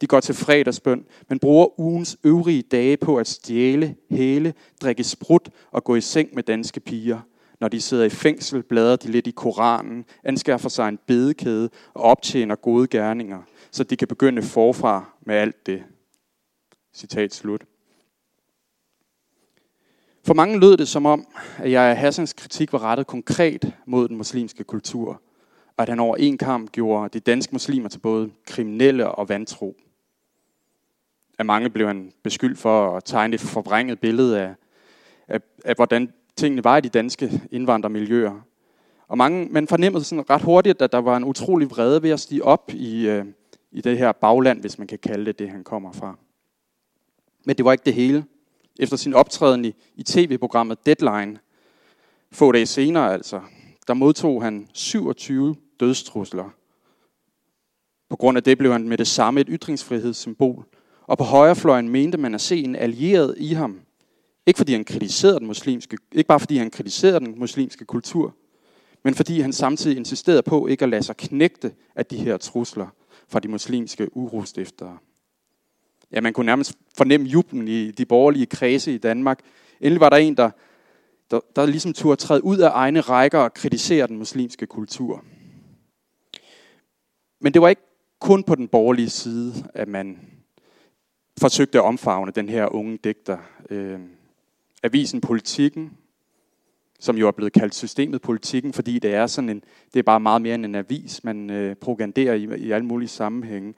De 0.00 0.06
går 0.06 0.20
til 0.20 0.34
fredagsbøn, 0.34 1.04
men 1.28 1.38
bruger 1.38 1.80
ugens 1.80 2.18
øvrige 2.24 2.62
dage 2.62 2.96
på 2.96 3.16
at 3.16 3.26
stjæle, 3.26 3.96
hæle, 4.10 4.54
drikke 4.82 5.04
sprut 5.04 5.50
og 5.70 5.84
gå 5.84 5.94
i 5.94 6.00
seng 6.00 6.34
med 6.34 6.42
danske 6.42 6.80
piger. 6.80 7.20
Når 7.60 7.68
de 7.68 7.80
sidder 7.80 8.04
i 8.04 8.10
fængsel, 8.10 8.62
bladrer 8.62 8.96
de 8.96 9.10
lidt 9.10 9.26
i 9.26 9.30
Koranen, 9.30 10.04
anskaffer 10.24 10.68
sig 10.68 10.88
en 10.88 10.98
bedekæde 11.06 11.70
og 11.94 12.02
optjener 12.02 12.54
gode 12.54 12.86
gerninger, 12.86 13.42
så 13.70 13.84
de 13.84 13.96
kan 13.96 14.08
begynde 14.08 14.42
forfra 14.42 15.12
med 15.26 15.34
alt 15.34 15.66
det. 15.66 15.82
Citat 16.94 17.34
slut. 17.34 17.64
For 20.28 20.34
mange 20.34 20.60
lød 20.60 20.76
det 20.76 20.88
som 20.88 21.06
om, 21.06 21.26
at 21.58 21.70
jeg 21.70 21.98
Hassans 21.98 22.32
kritik 22.32 22.72
var 22.72 22.82
rettet 22.82 23.06
konkret 23.06 23.72
mod 23.86 24.08
den 24.08 24.16
muslimske 24.16 24.64
kultur, 24.64 25.22
og 25.76 25.82
at 25.82 25.88
han 25.88 26.00
over 26.00 26.16
en 26.16 26.38
kamp 26.38 26.72
gjorde 26.72 27.08
de 27.12 27.20
danske 27.20 27.52
muslimer 27.52 27.88
til 27.88 27.98
både 27.98 28.30
kriminelle 28.46 29.08
og 29.10 29.28
vantro. 29.28 29.76
Af 31.38 31.44
mange 31.44 31.70
blev 31.70 31.86
han 31.86 32.12
beskyldt 32.22 32.58
for 32.58 32.96
at 32.96 33.04
tegne 33.04 33.34
et 33.34 33.40
forvrænget 33.40 34.00
billede 34.00 34.40
af, 34.40 34.54
af, 35.28 35.40
af 35.64 35.74
hvordan 35.76 36.12
tingene 36.36 36.64
var 36.64 36.76
i 36.76 36.80
de 36.80 36.88
danske 36.88 37.42
indvandrermiljøer. 37.50 38.40
Og 39.08 39.18
mange, 39.18 39.48
man 39.50 39.68
fornemmede 39.68 40.04
sådan 40.04 40.30
ret 40.30 40.42
hurtigt, 40.42 40.82
at 40.82 40.92
der 40.92 40.98
var 40.98 41.16
en 41.16 41.24
utrolig 41.24 41.70
vrede 41.70 42.02
ved 42.02 42.10
at 42.10 42.20
stige 42.20 42.44
op 42.44 42.70
i, 42.74 43.08
øh, 43.08 43.24
i 43.72 43.80
det 43.80 43.98
her 43.98 44.12
bagland, 44.12 44.60
hvis 44.60 44.78
man 44.78 44.86
kan 44.86 44.98
kalde 44.98 45.24
det 45.24 45.38
det, 45.38 45.50
han 45.50 45.64
kommer 45.64 45.92
fra. 45.92 46.16
Men 47.46 47.56
det 47.56 47.64
var 47.64 47.72
ikke 47.72 47.84
det 47.84 47.94
hele. 47.94 48.24
Efter 48.78 48.96
sin 48.96 49.14
optræden 49.14 49.64
i, 49.64 49.74
i 49.96 50.02
tv-programmet 50.02 50.86
Deadline, 50.86 51.38
få 52.32 52.52
dage 52.52 52.66
senere 52.66 53.12
altså, 53.12 53.40
der 53.86 53.94
modtog 53.94 54.42
han 54.42 54.68
27 54.72 55.56
dødstrusler. 55.80 56.50
På 58.08 58.16
grund 58.16 58.36
af 58.36 58.42
det 58.44 58.58
blev 58.58 58.72
han 58.72 58.88
med 58.88 58.98
det 58.98 59.06
samme 59.06 59.40
et 59.40 59.46
ytringsfrihedssymbol. 59.50 60.64
Og 61.06 61.18
på 61.18 61.24
højrefløjen 61.24 61.88
mente 61.88 62.18
man 62.18 62.34
at 62.34 62.40
se 62.40 62.62
en 62.64 62.76
allieret 62.76 63.34
i 63.38 63.52
ham. 63.52 63.80
Ikke 64.46 64.56
fordi 64.56 64.72
han 64.72 64.84
kritiserede 64.84 65.38
den 65.38 65.46
muslimske, 65.46 65.98
ikke 66.12 66.28
bare 66.28 66.40
fordi 66.40 66.56
han 66.56 66.70
kritiserede 66.70 67.20
den 67.20 67.38
muslimske 67.38 67.84
kultur, 67.84 68.34
men 69.04 69.14
fordi 69.14 69.40
han 69.40 69.52
samtidig 69.52 69.96
insisterede 69.96 70.42
på 70.42 70.66
ikke 70.66 70.82
at 70.82 70.88
lade 70.88 71.02
sig 71.02 71.16
knægte 71.16 71.72
af 71.96 72.06
de 72.06 72.16
her 72.16 72.36
trusler 72.36 72.86
fra 73.28 73.40
de 73.40 73.48
muslimske 73.48 74.16
urostiftere. 74.16 74.98
Ja, 76.12 76.20
man 76.20 76.32
kunne 76.32 76.46
nærmest 76.46 76.78
fornemme 76.96 77.26
jublen 77.26 77.68
i 77.68 77.90
de 77.90 78.06
borgerlige 78.06 78.46
kredse 78.46 78.94
i 78.94 78.98
Danmark. 78.98 79.40
Endelig 79.80 80.00
var 80.00 80.08
der 80.08 80.16
en, 80.16 80.36
der, 80.36 80.50
der, 81.30 81.40
der 81.56 81.66
ligesom 81.66 81.92
turde 81.92 82.20
træde 82.20 82.44
ud 82.44 82.58
af 82.58 82.70
egne 82.74 83.00
rækker 83.00 83.38
og 83.38 83.54
kritisere 83.54 84.06
den 84.06 84.18
muslimske 84.18 84.66
kultur. 84.66 85.24
Men 87.40 87.54
det 87.54 87.62
var 87.62 87.68
ikke 87.68 87.82
kun 88.20 88.42
på 88.42 88.54
den 88.54 88.68
borgerlige 88.68 89.10
side, 89.10 89.54
at 89.74 89.88
man 89.88 90.18
forsøgte 91.40 91.78
at 91.78 91.84
omfavne 91.84 92.32
den 92.32 92.48
her 92.48 92.74
unge 92.74 92.98
digter. 93.04 93.38
Øh, 93.70 94.00
avisen 94.82 95.20
Politikken 95.20 95.98
som 96.98 97.16
jo 97.16 97.26
er 97.26 97.32
blevet 97.32 97.52
kaldt 97.52 97.74
systemet 97.74 98.22
politikken, 98.22 98.72
fordi 98.72 98.98
det 98.98 99.14
er 99.14 99.26
sådan 99.26 99.48
en, 99.48 99.64
det 99.94 99.98
er 99.98 100.02
bare 100.02 100.20
meget 100.20 100.42
mere 100.42 100.54
end 100.54 100.64
en 100.64 100.74
avis, 100.74 101.24
man 101.24 101.50
øh, 101.50 101.76
propaganderer 101.76 102.34
i, 102.34 102.48
i 102.56 102.70
alle 102.70 102.86
mulige 102.86 103.08
sammenhænge 103.08 103.74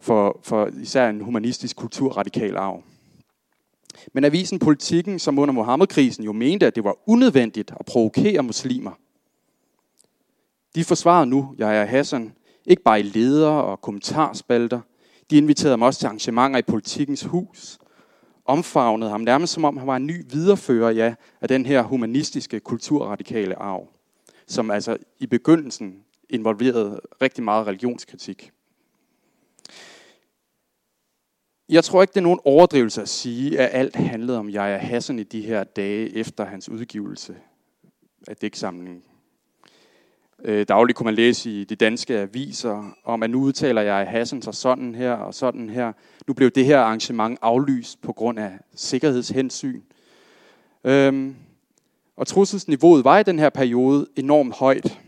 for, 0.00 0.40
for 0.42 0.70
især 0.82 1.08
en 1.08 1.20
humanistisk 1.20 1.76
kulturradikal 1.76 2.56
arv. 2.56 2.82
Men 4.12 4.24
avisen 4.24 4.58
Politikken, 4.58 5.18
som 5.18 5.38
under 5.38 5.52
Mohammed-krisen 5.54 6.24
jo 6.24 6.32
mente, 6.32 6.66
at 6.66 6.76
det 6.76 6.84
var 6.84 6.96
unødvendigt 7.06 7.72
at 7.80 7.86
provokere 7.86 8.42
muslimer, 8.42 8.90
de 10.74 10.84
forsvarede 10.84 11.26
nu 11.26 11.54
Yahya 11.60 11.84
Hassan, 11.84 12.32
ikke 12.66 12.82
bare 12.82 13.00
i 13.00 13.02
ledere 13.02 13.64
og 13.64 13.80
kommentarspalter, 13.80 14.80
de 15.30 15.36
inviterede 15.36 15.72
ham 15.72 15.82
også 15.82 16.00
til 16.00 16.06
arrangementer 16.06 16.58
i 16.58 16.62
politikens 16.62 17.22
hus, 17.22 17.78
omfavnede 18.44 19.10
ham, 19.10 19.20
nærmest 19.20 19.52
som 19.52 19.64
om 19.64 19.76
han 19.76 19.86
var 19.86 19.96
en 19.96 20.06
ny 20.06 20.24
viderefører 20.30 20.90
ja, 20.90 21.14
af 21.40 21.48
den 21.48 21.66
her 21.66 21.82
humanistiske 21.82 22.60
kulturradikale 22.60 23.58
arv, 23.58 23.88
som 24.46 24.70
altså 24.70 24.96
i 25.18 25.26
begyndelsen 25.26 25.94
involverede 26.30 27.00
rigtig 27.22 27.44
meget 27.44 27.66
religionskritik. 27.66 28.50
Jeg 31.70 31.84
tror 31.84 32.02
ikke, 32.02 32.10
det 32.12 32.16
er 32.16 32.22
nogen 32.22 32.40
overdrivelse 32.44 33.02
at 33.02 33.08
sige, 33.08 33.60
at 33.60 33.70
alt 33.72 33.96
handlede 33.96 34.38
om 34.38 34.48
Jaja 34.48 34.78
Hassan 34.78 35.18
i 35.18 35.22
de 35.22 35.40
her 35.40 35.64
dage 35.64 36.16
efter 36.16 36.44
hans 36.44 36.68
udgivelse 36.68 37.36
af 38.28 38.36
digtsamlingen. 38.36 39.02
Øh, 40.44 40.66
dagligt 40.68 40.96
kunne 40.96 41.04
man 41.04 41.14
læse 41.14 41.60
i 41.60 41.64
de 41.64 41.74
danske 41.74 42.18
aviser 42.18 42.96
om, 43.04 43.22
at 43.22 43.30
nu 43.30 43.42
udtaler 43.42 43.82
jeg 43.82 44.06
Hassan 44.08 44.42
sig 44.42 44.54
sådan 44.54 44.94
her 44.94 45.12
og 45.12 45.34
sådan 45.34 45.70
her. 45.70 45.92
Nu 46.26 46.34
blev 46.34 46.50
det 46.50 46.64
her 46.64 46.80
arrangement 46.80 47.38
aflyst 47.42 48.02
på 48.02 48.12
grund 48.12 48.38
af 48.38 48.58
sikkerhedshensyn. 48.74 49.80
Øhm, 50.84 51.36
og 52.16 52.26
trusselsniveauet 52.26 53.04
var 53.04 53.18
i 53.18 53.22
den 53.22 53.38
her 53.38 53.50
periode 53.50 54.06
enormt 54.16 54.54
højt. 54.54 55.00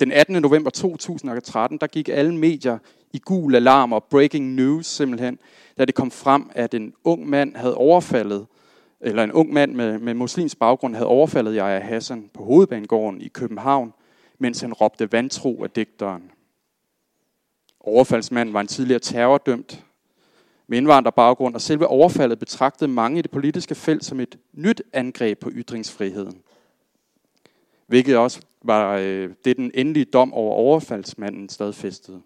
Den 0.00 0.12
18. 0.12 0.42
november 0.42 0.70
2013, 0.70 1.78
der 1.78 1.86
gik 1.86 2.08
alle 2.08 2.34
medier 2.34 2.78
i 3.14 3.20
gul 3.24 3.54
alarm 3.54 3.92
og 3.92 4.04
breaking 4.04 4.54
news 4.54 4.86
simpelthen, 4.86 5.38
da 5.78 5.84
det 5.84 5.94
kom 5.94 6.10
frem, 6.10 6.50
at 6.54 6.74
en 6.74 6.94
ung 7.04 7.28
mand 7.28 7.56
havde 7.56 7.74
overfaldet, 7.74 8.46
eller 9.00 9.24
en 9.24 9.32
ung 9.32 9.52
mand 9.52 9.74
med, 9.74 9.98
med 9.98 10.14
muslims 10.14 10.54
baggrund 10.54 10.94
havde 10.94 11.08
overfaldet 11.08 11.54
Jaja 11.54 11.80
Hassan 11.80 12.30
på 12.34 12.44
hovedbanegården 12.44 13.20
i 13.20 13.28
København– 13.28 13.92
mens 14.38 14.60
han 14.60 14.72
råbte 14.72 15.12
vantro 15.12 15.64
af 15.64 15.70
digteren. 15.70 16.30
Overfaldsmanden 17.80 18.52
var 18.54 18.60
en 18.60 18.66
tidligere 18.66 19.00
terrordømt 19.00 19.84
med 20.66 20.78
indvandrerbaggrund, 20.78 21.54
og 21.54 21.60
selve 21.60 21.86
overfaldet 21.86 22.38
betragtede 22.38 22.90
mange 22.90 23.18
i 23.18 23.22
det 23.22 23.30
politiske 23.30 23.74
felt 23.74 24.04
som 24.04 24.20
et 24.20 24.38
nyt 24.52 24.82
angreb 24.92 25.38
på 25.38 25.50
ytringsfriheden. 25.52 26.42
Hvilket 27.86 28.16
også 28.16 28.40
var 28.62 28.96
øh, 28.96 29.30
det, 29.44 29.56
den 29.56 29.70
endelige 29.74 30.04
dom 30.04 30.32
over 30.32 30.54
overfaldsmanden 30.54 31.48
stadfæstede. 31.48 32.22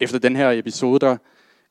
Efter 0.00 0.18
den 0.18 0.36
her 0.36 0.50
episode, 0.50 0.98
der 0.98 1.16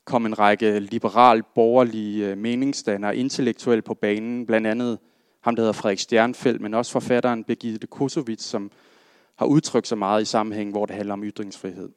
kom 0.04 0.26
en 0.26 0.38
række 0.38 0.80
liberal 0.80 1.42
borgerlige 1.54 2.30
øh, 2.30 2.38
meningsdannere 2.38 3.16
intellektuelle 3.16 3.82
på 3.82 3.94
banen, 3.94 4.46
blandt 4.46 4.66
andet 4.66 4.98
ham, 5.40 5.56
der 5.56 5.62
hedder 5.62 5.72
Frederik 5.72 5.98
Stjernfeldt, 5.98 6.60
men 6.60 6.74
også 6.74 6.92
forfatteren 6.92 7.44
Birgitte 7.44 7.86
Kosovits, 7.86 8.44
som 8.44 8.70
har 9.36 9.46
udtrykt 9.46 9.86
sig 9.86 9.98
meget 9.98 10.22
i 10.22 10.24
sammenhæng, 10.24 10.70
hvor 10.70 10.86
det 10.86 10.96
handler 10.96 11.12
om 11.12 11.24
ytringsfrihed. 11.24 11.88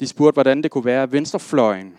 De 0.00 0.06
spurgte, 0.06 0.34
hvordan 0.34 0.62
det 0.62 0.70
kunne 0.70 0.84
være, 0.84 1.02
at 1.02 1.12
venstrefløjen, 1.12 1.96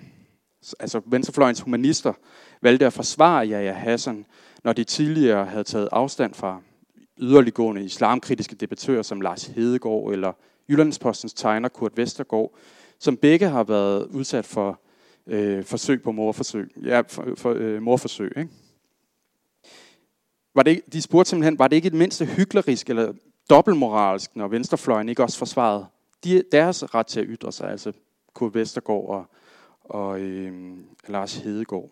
altså 0.80 1.02
venstrefløjens 1.06 1.62
humanister, 1.62 2.14
valgte 2.62 2.86
at 2.86 2.94
forsvare 2.94 3.48
Yahya 3.48 3.74
Hassan, 3.74 4.26
når 4.64 4.74
de 4.74 4.84
tidligere 4.84 5.46
havde 5.46 5.64
taget 5.64 5.90
afstand 5.92 6.34
fra 6.34 6.62
yderliggående 7.18 7.84
islamkritiske 7.84 8.56
debattører 8.56 9.02
som 9.02 9.22
Lars 9.22 9.46
Hedegaard 9.46 10.12
eller 10.12 10.34
Jyllandspostens 10.70 11.34
tegner 11.34 11.70
Kurt 11.70 11.98
Vestergaard, 11.98 12.52
som 13.00 13.18
begge 13.18 13.50
har 13.50 13.64
været 13.64 14.08
udsat 14.08 14.46
for 14.46 14.80
øh, 15.28 15.64
forsøg 15.64 16.04
på 16.04 16.12
morforsøg. 16.12 16.72
Ja, 16.84 17.02
for, 17.08 17.34
for 17.38 17.54
øh, 17.58 17.82
morforsøg, 17.82 18.34
ikke? 18.38 18.50
Var 20.56 20.64
det, 20.64 20.82
de 20.94 21.02
spurgte 21.02 21.30
simpelthen, 21.30 21.60
var 21.60 21.68
det 21.68 21.76
ikke 21.76 21.88
et 21.88 21.94
mindste 21.94 22.26
hyklerisk 22.26 22.90
eller 22.90 23.14
dobbeltmoralsk, 23.50 24.36
når 24.36 24.48
venstrefløjen 24.48 25.10
ikke 25.10 25.24
også 25.24 25.38
forsvarede 25.38 25.86
de, 26.24 26.44
deres 26.52 26.96
ret 26.96 27.08
til 27.08 27.20
at 27.20 27.26
ytre 27.30 27.52
sig, 27.52 27.70
altså 27.72 27.92
Kurt 28.34 28.56
Vestergaard 28.56 29.06
og, 29.06 29.26
og 29.84 30.20
øh, 30.20 30.78
Lars 31.08 31.36
Hedegaard. 31.36 31.90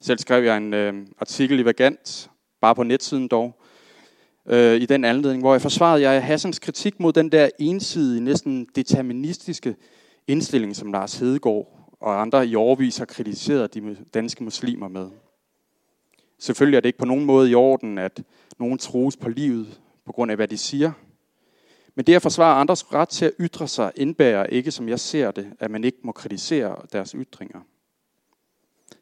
Selv 0.00 0.18
skrev 0.18 0.44
jeg 0.44 0.56
en 0.56 0.74
øh, 0.74 1.06
artikel 1.20 1.58
i 1.58 1.64
Vagant, 1.64 2.30
bare 2.60 2.74
på 2.74 2.82
netsiden 2.82 3.28
dog, 3.28 3.62
øh, 4.46 4.80
i 4.80 4.86
den 4.86 5.04
anledning, 5.04 5.42
hvor 5.42 5.54
jeg 5.54 5.62
forsvarede 5.62 6.10
jeg 6.10 6.24
Hassans 6.24 6.58
kritik 6.58 7.00
mod 7.00 7.12
den 7.12 7.32
der 7.32 7.48
ensidige, 7.58 8.20
næsten 8.20 8.66
deterministiske 8.74 9.76
indstilling, 10.26 10.76
som 10.76 10.92
Lars 10.92 11.18
Hedegaard 11.18 11.82
og 12.00 12.20
andre 12.20 12.46
i 12.46 12.56
overvis 12.56 12.98
har 12.98 13.04
kritiseret 13.04 13.74
de 13.74 13.96
danske 14.14 14.44
muslimer 14.44 14.88
med. 14.88 15.10
Selvfølgelig 16.38 16.76
er 16.76 16.80
det 16.80 16.88
ikke 16.88 16.98
på 16.98 17.04
nogen 17.04 17.24
måde 17.24 17.50
i 17.50 17.54
orden, 17.54 17.98
at 17.98 18.22
nogen 18.58 18.78
trues 18.78 19.16
på 19.16 19.28
livet 19.28 19.80
på 20.06 20.12
grund 20.12 20.30
af, 20.30 20.36
hvad 20.36 20.48
de 20.48 20.58
siger. 20.58 20.92
Men 21.94 22.04
det 22.04 22.14
at 22.14 22.22
forsvare 22.22 22.60
andres 22.60 22.92
ret 22.92 23.08
til 23.08 23.24
at 23.24 23.32
ytre 23.40 23.68
sig 23.68 23.92
indbærer 23.96 24.46
ikke, 24.46 24.70
som 24.70 24.88
jeg 24.88 25.00
ser 25.00 25.30
det, 25.30 25.52
at 25.60 25.70
man 25.70 25.84
ikke 25.84 25.98
må 26.04 26.12
kritisere 26.12 26.76
deres 26.92 27.14
ytringer. 27.18 27.60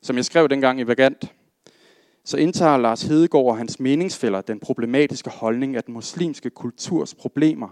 Som 0.02 0.16
jeg 0.16 0.24
skrev 0.24 0.48
dengang 0.48 0.80
i 0.80 0.86
Vagant, 0.86 1.34
så 2.24 2.36
indtager 2.36 2.76
Lars 2.76 3.02
Hedegaard 3.02 3.46
og 3.46 3.56
hans 3.56 3.80
meningsfælder 3.80 4.40
den 4.40 4.60
problematiske 4.60 5.30
holdning, 5.30 5.76
at 5.76 5.86
den 5.86 5.94
muslimske 5.94 6.50
kulturs 6.50 7.14
problemer 7.14 7.68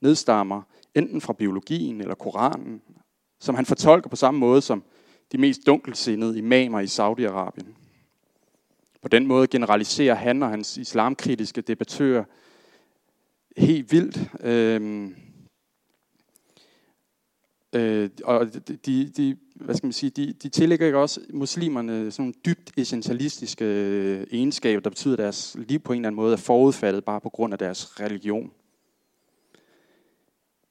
nedstammer 0.00 0.62
enten 0.94 1.20
fra 1.20 1.32
biologien 1.32 2.00
eller 2.00 2.14
Koranen, 2.14 2.82
som 3.40 3.54
han 3.54 3.66
fortolker 3.66 4.10
på 4.10 4.16
samme 4.16 4.40
måde 4.40 4.62
som 4.62 4.84
de 5.32 5.38
mest 5.38 5.60
dunkelsindede 5.66 6.38
imamer 6.38 6.80
i 6.80 6.84
Saudi-Arabien. 6.84 7.74
På 9.02 9.08
den 9.08 9.26
måde 9.26 9.46
generaliserer 9.46 10.14
han 10.14 10.42
og 10.42 10.50
hans 10.50 10.76
islamkritiske 10.76 11.60
debattører 11.60 12.24
helt 13.56 13.92
vildt. 13.92 14.18
Øh, 14.40 15.10
øh, 17.72 18.10
og 18.24 18.48
de, 18.86 19.08
de, 19.08 19.36
hvad 19.54 19.74
skal 19.74 19.86
man 19.86 19.92
sige, 19.92 20.10
de, 20.10 20.32
de 20.32 20.48
tillægger 20.48 20.86
ikke 20.86 20.98
også 20.98 21.20
muslimerne 21.32 22.10
sådan 22.10 22.34
dybt 22.46 22.72
essentialistiske 22.76 23.64
øh, 23.64 24.26
egenskaber, 24.30 24.80
der 24.80 24.90
betyder, 24.90 25.14
at 25.14 25.18
deres 25.18 25.56
liv 25.68 25.78
på 25.78 25.92
en 25.92 25.98
eller 25.98 26.08
anden 26.08 26.16
måde 26.16 26.32
er 26.32 26.36
forudfattet 26.36 27.04
bare 27.04 27.20
på 27.20 27.28
grund 27.28 27.52
af 27.52 27.58
deres 27.58 28.00
religion. 28.00 28.50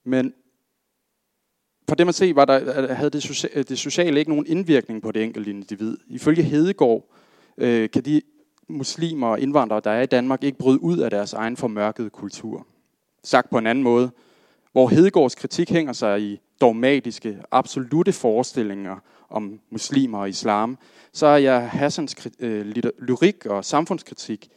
Men 0.03 0.33
for 1.89 1.95
dem 1.95 2.07
at 2.07 2.15
se, 2.15 2.35
var 2.35 2.45
der, 2.45 2.93
havde 2.93 3.09
det, 3.09 3.23
sociale, 3.23 3.63
det 3.63 3.79
sociale 3.79 4.19
ikke 4.19 4.31
nogen 4.31 4.47
indvirkning 4.47 5.01
på 5.01 5.11
det 5.11 5.23
enkelte 5.23 5.49
individ. 5.49 5.97
Ifølge 6.07 6.43
Hedegaard 6.43 7.13
øh, 7.57 7.89
kan 7.89 8.05
de 8.05 8.21
muslimer 8.67 9.27
og 9.27 9.39
indvandrere, 9.39 9.81
der 9.83 9.91
er 9.91 10.01
i 10.01 10.05
Danmark, 10.05 10.43
ikke 10.43 10.57
bryde 10.57 10.83
ud 10.83 10.97
af 10.97 11.09
deres 11.09 11.33
egen 11.33 11.57
formørkede 11.57 12.09
kultur. 12.09 12.67
Sagt 13.23 13.49
på 13.49 13.57
en 13.57 13.67
anden 13.67 13.83
måde, 13.83 14.11
hvor 14.71 14.87
Hedegaards 14.87 15.35
kritik 15.35 15.69
hænger 15.69 15.93
sig 15.93 16.21
i 16.21 16.39
dogmatiske, 16.61 17.37
absolute 17.51 18.13
forestillinger 18.13 18.97
om 19.29 19.59
muslimer 19.69 20.19
og 20.19 20.29
islam, 20.29 20.77
så 21.13 21.25
er 21.25 21.37
jeg 21.37 21.69
Hassans 21.69 22.27
øh, 22.39 22.65
lyrik 22.99 23.45
og 23.45 23.65
samfundskritik 23.65 24.49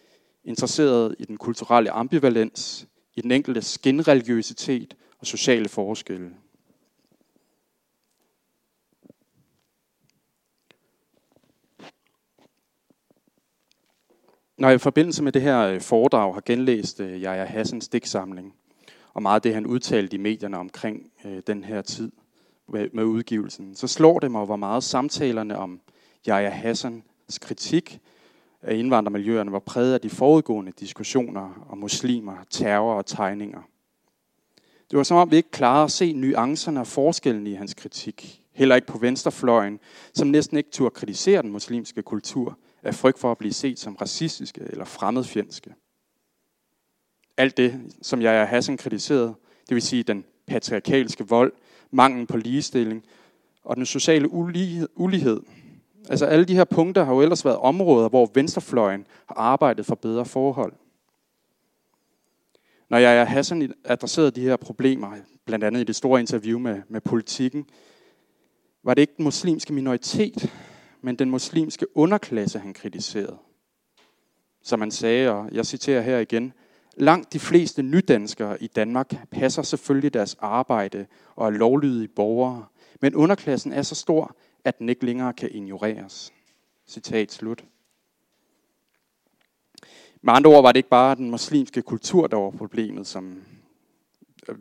interesseret 0.45 1.17
i 1.19 1.25
den 1.25 1.37
kulturelle 1.37 1.91
ambivalens, 1.91 2.87
i 3.15 3.21
den 3.21 3.31
enkelte 3.31 3.63
skinreligiøsitet 3.63 4.97
og 5.21 5.27
sociale 5.27 5.69
forskelle. 5.69 6.31
Når 14.59 14.69
jeg 14.69 14.75
i 14.75 14.79
forbindelse 14.79 15.23
med 15.23 15.33
det 15.33 15.43
her 15.43 15.61
øh, 15.61 15.81
foredrag 15.81 16.35
har 16.35 16.43
genlæst 16.47 17.01
øh, 17.01 17.23
Jaja 17.23 17.45
Hassans 17.45 17.89
digtsamling, 17.89 18.55
og 19.15 19.23
meget 19.23 19.35
af 19.35 19.43
det, 19.43 19.55
han 19.55 19.67
udtalte 19.67 20.17
i 20.17 20.21
medierne 20.21 20.59
omkring 20.59 21.13
øh, 21.25 21.43
den 21.47 21.65
her 21.65 21.83
tid 21.83 22.13
med, 22.69 22.89
med 22.93 23.05
udgivelsen, 23.05 23.75
så 23.75 23.87
slår 23.87 24.19
det 24.19 24.31
mig, 24.31 24.45
hvor 24.45 24.57
meget 24.57 24.85
samtalerne 24.85 25.59
om 25.59 25.81
Jaja 26.27 26.51
Hassans 26.51 27.39
kritik 27.41 28.01
af 28.63 28.75
indvandrermiljøerne 28.75 29.53
var 29.53 29.59
præget 29.59 29.95
af 29.95 30.01
de 30.01 30.11
forudgående 30.11 30.73
diskussioner 30.81 31.67
om 31.71 31.79
muslimer, 31.79 32.37
terror 32.51 32.95
og 32.95 33.07
tegninger. 33.07 33.63
Det 34.91 34.97
var 34.97 35.03
som 35.03 35.17
om, 35.17 35.31
vi 35.31 35.37
ikke 35.37 35.51
klarede 35.51 35.85
at 35.85 35.91
se 35.91 36.13
nuancerne 36.13 36.81
og 36.81 36.87
forskellen 36.87 37.47
i 37.47 37.55
hans 37.55 37.75
kritik. 37.75 38.43
Heller 38.53 38.75
ikke 38.75 38.87
på 38.87 38.99
venstrefløjen, 38.99 39.81
som 40.15 40.29
næsten 40.29 40.57
ikke 40.57 40.71
turde 40.71 40.95
kritisere 40.95 41.43
den 41.43 41.53
muslimske 41.53 42.03
kultur, 42.03 42.59
af 42.83 42.95
frygt 42.95 43.19
for 43.19 43.31
at 43.31 43.39
blive 43.39 43.53
set 43.53 43.79
som 43.79 43.95
racistiske 43.95 44.61
eller 44.61 44.85
fremmedfjendske. 44.85 45.75
Alt 47.37 47.57
det, 47.57 47.81
som 48.03 48.23
jeg 48.23 48.37
er 48.37 48.45
Hassan 48.45 48.77
kritiseret, 48.77 49.35
det 49.69 49.75
vil 49.75 49.83
sige 49.83 50.03
den 50.03 50.25
patriarkalske 50.47 51.29
vold, 51.29 51.53
manglen 51.91 52.27
på 52.27 52.37
ligestilling 52.37 53.05
og 53.65 53.77
den 53.77 53.87
sociale 53.87 54.29
ulighed. 54.97 55.41
Altså 56.09 56.27
alle 56.27 56.45
de 56.45 56.55
her 56.55 56.65
punkter 56.65 57.05
har 57.05 57.15
jo 57.15 57.21
ellers 57.21 57.45
været 57.45 57.57
områder, 57.57 58.09
hvor 58.09 58.31
venstrefløjen 58.35 59.07
har 59.27 59.35
arbejdet 59.35 59.87
for 59.87 59.95
bedre 59.95 60.25
forhold. 60.25 60.73
Når 62.89 62.99
jeg 62.99 63.17
er 63.17 63.25
Hassan 63.25 63.75
adresserede 63.85 64.31
de 64.31 64.41
her 64.41 64.57
problemer, 64.57 65.17
blandt 65.45 65.65
andet 65.65 65.81
i 65.81 65.85
det 65.85 65.97
store 65.97 66.21
interview 66.21 66.59
med, 66.59 66.83
med 66.89 67.01
politikken, 67.01 67.67
var 68.83 68.95
det 68.95 69.03
ikke 69.03 69.15
den 69.17 69.25
muslimske 69.25 69.73
minoritet, 69.73 70.53
men 71.01 71.17
den 71.17 71.31
muslimske 71.31 71.97
underklasse, 71.97 72.59
han 72.59 72.75
kritiserede. 72.75 73.39
Som 74.63 74.81
han 74.81 74.91
sagde, 74.91 75.31
og 75.31 75.49
jeg 75.53 75.67
citerer 75.67 76.01
her 76.01 76.19
igen, 76.19 76.53
Langt 76.97 77.33
de 77.33 77.39
fleste 77.39 77.83
nydanskere 77.83 78.63
i 78.63 78.67
Danmark 78.67 79.15
passer 79.31 79.63
selvfølgelig 79.63 80.15
deres 80.15 80.37
arbejde 80.41 81.07
og 81.37 81.47
er 81.47 81.51
lovlydige 81.51 82.09
borgere, 82.09 82.65
men 83.01 83.15
underklassen 83.15 83.73
er 83.73 83.83
så 83.83 83.95
stor, 83.95 84.37
at 84.65 84.79
den 84.79 84.89
ikke 84.89 85.07
længere 85.07 85.33
kan 85.33 85.49
ignoreres. 85.53 86.33
Citat 86.87 87.33
slut. 87.33 87.65
Med 90.23 90.35
andre 90.35 90.51
ord 90.51 90.63
var 90.63 90.73
det 90.73 90.77
ikke 90.77 90.89
bare 90.89 91.15
den 91.15 91.31
muslimske 91.31 91.83
kultur, 91.83 92.27
der 92.27 92.37
var 92.37 92.51
problemet, 92.51 93.07
som 93.07 93.43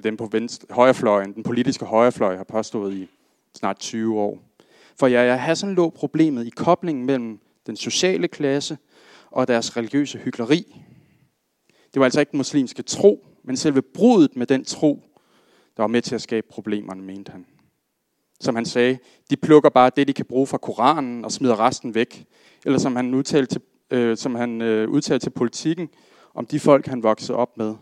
den 0.03 0.17
på 0.17 0.25
venstre, 0.31 0.67
højrefløjen, 0.69 1.33
den 1.33 1.43
politiske 1.43 1.85
højrefløj 1.85 2.37
har 2.37 2.43
påstået 2.43 2.93
i 2.93 3.09
snart 3.53 3.79
20 3.79 4.19
år. 4.19 4.39
For 4.99 5.07
jeg 5.07 5.41
har 5.41 5.53
sådan 5.53 5.75
lå 5.75 5.89
problemet 5.89 6.47
i 6.47 6.49
koblingen 6.49 7.05
mellem 7.05 7.39
den 7.67 7.75
sociale 7.75 8.27
klasse 8.27 8.77
og 9.31 9.47
deres 9.47 9.77
religiøse 9.77 10.17
hyggeleri. 10.17 10.83
Det 11.93 11.99
var 11.99 12.05
altså 12.05 12.19
ikke 12.19 12.31
den 12.31 12.37
muslimske 12.37 12.83
tro, 12.83 13.25
men 13.43 13.57
selve 13.57 13.81
brudet 13.81 14.35
med 14.35 14.47
den 14.47 14.65
tro, 14.65 15.03
der 15.77 15.83
var 15.83 15.87
med 15.87 16.01
til 16.01 16.15
at 16.15 16.21
skabe 16.21 16.47
problemerne, 16.49 17.03
mente 17.03 17.31
han. 17.31 17.45
Som 18.39 18.55
han 18.55 18.65
sagde, 18.65 18.97
de 19.29 19.37
plukker 19.37 19.69
bare 19.69 19.91
det, 19.95 20.07
de 20.07 20.13
kan 20.13 20.25
bruge 20.25 20.47
fra 20.47 20.57
Koranen 20.57 21.25
og 21.25 21.31
smider 21.31 21.59
resten 21.59 21.95
væk. 21.95 22.25
Eller 22.65 22.79
som 22.79 22.95
han 22.95 23.13
udtalte 23.13 23.53
til, 23.53 23.61
øh, 23.91 24.17
som 24.17 24.35
han, 24.35 24.61
øh, 24.61 24.89
udtalte 24.89 25.25
til 25.25 25.29
politikken 25.29 25.89
om 26.33 26.45
de 26.45 26.59
folk, 26.59 26.85
han 26.85 27.03
voksede 27.03 27.37
op 27.37 27.57
med. 27.57 27.75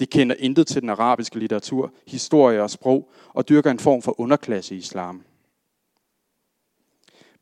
De 0.00 0.06
kender 0.06 0.36
intet 0.38 0.66
til 0.66 0.82
den 0.82 0.88
arabiske 0.88 1.38
litteratur, 1.38 1.92
historie 2.06 2.62
og 2.62 2.70
sprog, 2.70 3.12
og 3.28 3.48
dyrker 3.48 3.70
en 3.70 3.78
form 3.78 4.02
for 4.02 4.20
underklasse 4.20 4.74
i 4.74 4.78
islam. 4.78 5.22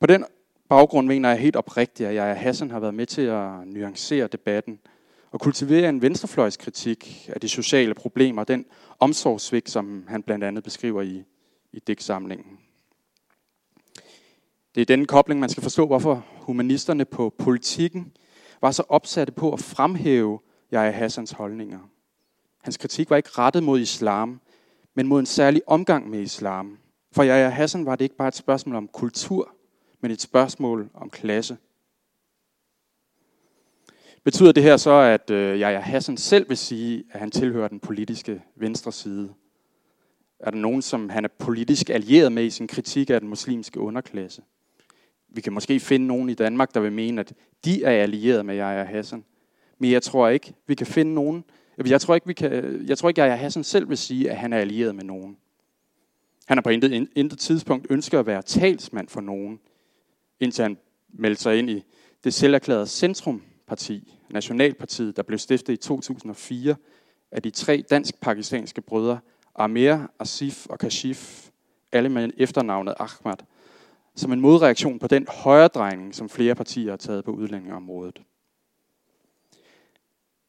På 0.01 0.07
den 0.07 0.25
baggrund 0.69 1.07
mener 1.07 1.29
jeg 1.29 1.39
helt 1.39 1.57
oprigtigt, 1.57 2.09
at 2.09 2.15
jeg 2.15 2.41
Hassan 2.41 2.71
har 2.71 2.81
været 2.81 2.95
med 2.95 3.07
til 3.07 3.23
at 3.23 3.67
nuancere 3.67 4.27
debatten 4.27 4.81
og 5.31 5.41
kultivere 5.41 5.89
en 5.89 6.03
venstrefløjskritik 6.03 7.31
af 7.33 7.41
de 7.41 7.49
sociale 7.49 7.95
problemer, 7.95 8.45
den 8.45 8.65
omsorgssvigt, 8.99 9.71
som 9.71 10.05
han 10.09 10.23
blandt 10.23 10.45
andet 10.45 10.65
beskriver 10.65 11.03
i, 11.03 11.25
i 11.73 11.79
digtsamlingen. 11.87 12.59
Det 14.75 14.81
er 14.81 14.85
denne 14.85 15.07
kobling, 15.07 15.41
man 15.41 15.49
skal 15.49 15.63
forstå, 15.63 15.87
hvorfor 15.87 16.27
humanisterne 16.37 17.05
på 17.05 17.35
politikken 17.39 18.13
var 18.61 18.71
så 18.71 18.83
opsatte 18.89 19.33
på 19.33 19.53
at 19.53 19.61
fremhæve 19.61 20.41
Jaja 20.73 20.91
Hassans 20.91 21.31
holdninger. 21.31 21.79
Hans 22.63 22.77
kritik 22.77 23.11
var 23.11 23.17
ikke 23.17 23.31
rettet 23.39 23.63
mod 23.63 23.81
islam, 23.81 24.41
men 24.95 25.07
mod 25.07 25.21
en 25.21 25.27
særlig 25.27 25.63
omgang 25.67 26.11
med 26.11 26.21
islam. 26.21 26.79
For 27.13 27.23
Jaja 27.23 27.49
Hassan 27.49 27.87
var 27.87 27.97
det 27.97 28.05
ikke 28.05 28.17
bare 28.17 28.29
et 28.29 28.35
spørgsmål 28.35 28.77
om 28.77 28.89
kultur, 28.89 29.55
men 30.01 30.11
et 30.11 30.21
spørgsmål 30.21 30.91
om 30.95 31.11
klasse. 31.11 31.57
Betyder 34.25 34.53
det 34.53 34.63
her 34.63 34.77
så, 34.77 34.91
at 34.91 35.31
øh, 35.31 35.61
Jaja 35.61 35.81
Hassan 35.81 36.17
selv 36.17 36.49
vil 36.49 36.57
sige, 36.57 37.05
at 37.13 37.21
han 37.21 37.31
tilhører 37.31 37.69
den 37.69 37.81
politiske 37.81 38.43
venstre 38.57 38.93
side? 38.93 39.35
Er 40.41 40.51
der 40.51 40.59
nogen, 40.59 40.83
som 40.83 41.09
han 41.09 41.25
er 41.25 41.29
politisk 41.39 41.91
allieret 41.91 42.33
med 42.33 42.45
i 42.45 42.51
sin 42.51 42.67
kritik 42.67 43.11
af 43.11 43.21
den 43.21 43.29
muslimske 43.29 43.81
underklasse? 43.81 44.43
Vi 45.29 45.41
kan 45.41 45.53
måske 45.53 45.81
finde 45.81 46.07
nogen 46.07 46.29
i 46.29 46.35
Danmark, 46.35 46.75
der 46.75 46.81
vil 46.81 46.93
mene, 46.93 47.21
at 47.21 47.33
de 47.65 47.85
er 47.85 48.03
allieret 48.03 48.47
med 48.47 48.55
Jaja 48.55 48.85
Hassan. 48.85 49.25
Men 49.79 49.91
jeg 49.91 50.03
tror 50.03 50.29
ikke, 50.29 50.55
vi 50.67 50.75
kan 50.75 50.87
finde 50.87 51.15
nogen. 51.15 51.45
Jeg 51.87 52.01
tror 52.01 52.15
ikke, 52.15 52.27
vi 52.27 52.33
kan, 52.33 52.53
øh, 52.53 52.89
jeg 52.89 52.99
tror 52.99 53.09
ikke, 53.09 53.21
Jaja 53.21 53.35
Hassan 53.35 53.65
selv 53.65 53.89
vil 53.89 53.99
sige, 53.99 54.31
at 54.31 54.37
han 54.37 54.53
er 54.53 54.59
allieret 54.59 54.95
med 54.95 55.05
nogen. 55.05 55.37
Han 56.47 56.57
har 56.57 56.63
på 56.63 56.71
intet, 56.71 57.09
intet 57.17 57.39
tidspunkt 57.39 57.87
ønsket 57.91 58.19
at 58.19 58.27
være 58.27 58.43
talsmand 58.43 59.09
for 59.09 59.21
nogen, 59.21 59.61
indtil 60.41 60.63
han 60.63 60.79
meldte 61.09 61.43
sig 61.43 61.59
ind 61.59 61.71
i 61.71 61.85
det 62.25 62.35
selverklærede 62.35 62.87
parti, 63.71 64.19
Nationalpartiet, 64.31 65.17
der 65.17 65.23
blev 65.23 65.39
stiftet 65.39 65.73
i 65.73 65.77
2004 65.77 66.77
af 67.33 67.43
de 67.43 67.51
tre 67.51 67.85
dansk-pakistanske 67.91 68.81
brødre 68.81 69.19
Amir, 69.55 69.97
Asif 70.21 70.67
og 70.67 70.79
Kashif, 70.79 71.49
alle 71.93 72.09
med 72.09 72.31
efternavnet 72.37 72.95
Ahmad, 72.99 73.37
som 74.15 74.33
en 74.33 74.41
modreaktion 74.41 74.99
på 74.99 75.07
den 75.07 75.27
højredrejning, 75.29 76.15
som 76.15 76.29
flere 76.29 76.55
partier 76.55 76.93
har 76.93 76.97
taget 76.97 77.25
på 77.25 77.31
udlændingeområdet. 77.31 78.23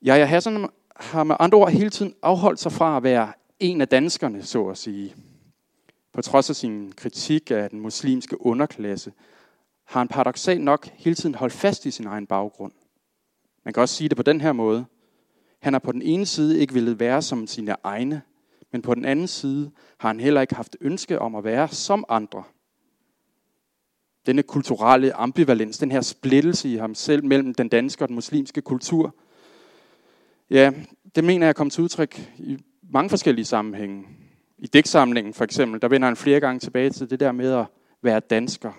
Jaja 0.01 0.25
Hassan 0.25 0.69
har 0.95 1.23
med 1.23 1.35
andre 1.39 1.57
ord 1.57 1.71
hele 1.71 1.89
tiden 1.89 2.13
afholdt 2.21 2.59
sig 2.59 2.71
fra 2.71 2.97
at 2.97 3.03
være 3.03 3.33
en 3.59 3.81
af 3.81 3.87
danskerne, 3.87 4.43
så 4.43 4.67
at 4.67 4.77
sige. 4.77 5.15
På 6.13 6.21
trods 6.21 6.49
af 6.49 6.55
sin 6.55 6.93
kritik 6.97 7.51
af 7.51 7.69
den 7.69 7.79
muslimske 7.79 8.45
underklasse, 8.45 9.13
har 9.85 9.99
han 9.99 10.07
paradoxalt 10.07 10.61
nok 10.61 10.87
hele 10.87 11.15
tiden 11.15 11.35
holdt 11.35 11.53
fast 11.53 11.85
i 11.85 11.91
sin 11.91 12.07
egen 12.07 12.27
baggrund. 12.27 12.71
Man 13.65 13.73
kan 13.73 13.81
også 13.81 13.95
sige 13.95 14.09
det 14.09 14.17
på 14.17 14.23
den 14.23 14.41
her 14.41 14.53
måde. 14.53 14.85
Han 15.59 15.73
har 15.73 15.79
på 15.79 15.91
den 15.91 16.01
ene 16.01 16.25
side 16.25 16.59
ikke 16.59 16.73
ville 16.73 16.99
være 16.99 17.21
som 17.21 17.47
sine 17.47 17.75
egne, 17.83 18.21
men 18.71 18.81
på 18.81 18.95
den 18.95 19.05
anden 19.05 19.27
side 19.27 19.71
har 19.97 20.09
han 20.09 20.19
heller 20.19 20.41
ikke 20.41 20.55
haft 20.55 20.77
ønske 20.81 21.19
om 21.19 21.35
at 21.35 21.43
være 21.43 21.67
som 21.67 22.05
andre. 22.09 22.43
Denne 24.25 24.43
kulturelle 24.43 25.13
ambivalens, 25.13 25.77
den 25.77 25.91
her 25.91 26.01
splittelse 26.01 26.69
i 26.69 26.75
ham 26.75 26.95
selv 26.95 27.25
mellem 27.25 27.53
den 27.53 27.67
danske 27.67 28.03
og 28.03 28.07
den 28.07 28.15
muslimske 28.15 28.61
kultur, 28.61 29.15
ja, 30.49 30.71
det 31.15 31.23
mener 31.23 31.45
jeg 31.45 31.55
kommer 31.55 31.71
til 31.71 31.83
udtryk 31.83 32.19
i 32.37 32.57
mange 32.81 33.09
forskellige 33.09 33.45
sammenhænge. 33.45 34.03
I 34.57 34.67
digtsamlingen 34.67 35.33
for 35.33 35.43
eksempel, 35.43 35.81
der 35.81 35.87
vender 35.87 36.07
han 36.07 36.15
flere 36.15 36.39
gange 36.39 36.59
tilbage 36.59 36.89
til 36.89 37.09
det 37.09 37.19
der 37.19 37.31
med 37.31 37.51
at 37.51 37.65
være 38.01 38.19
dansker. 38.19 38.71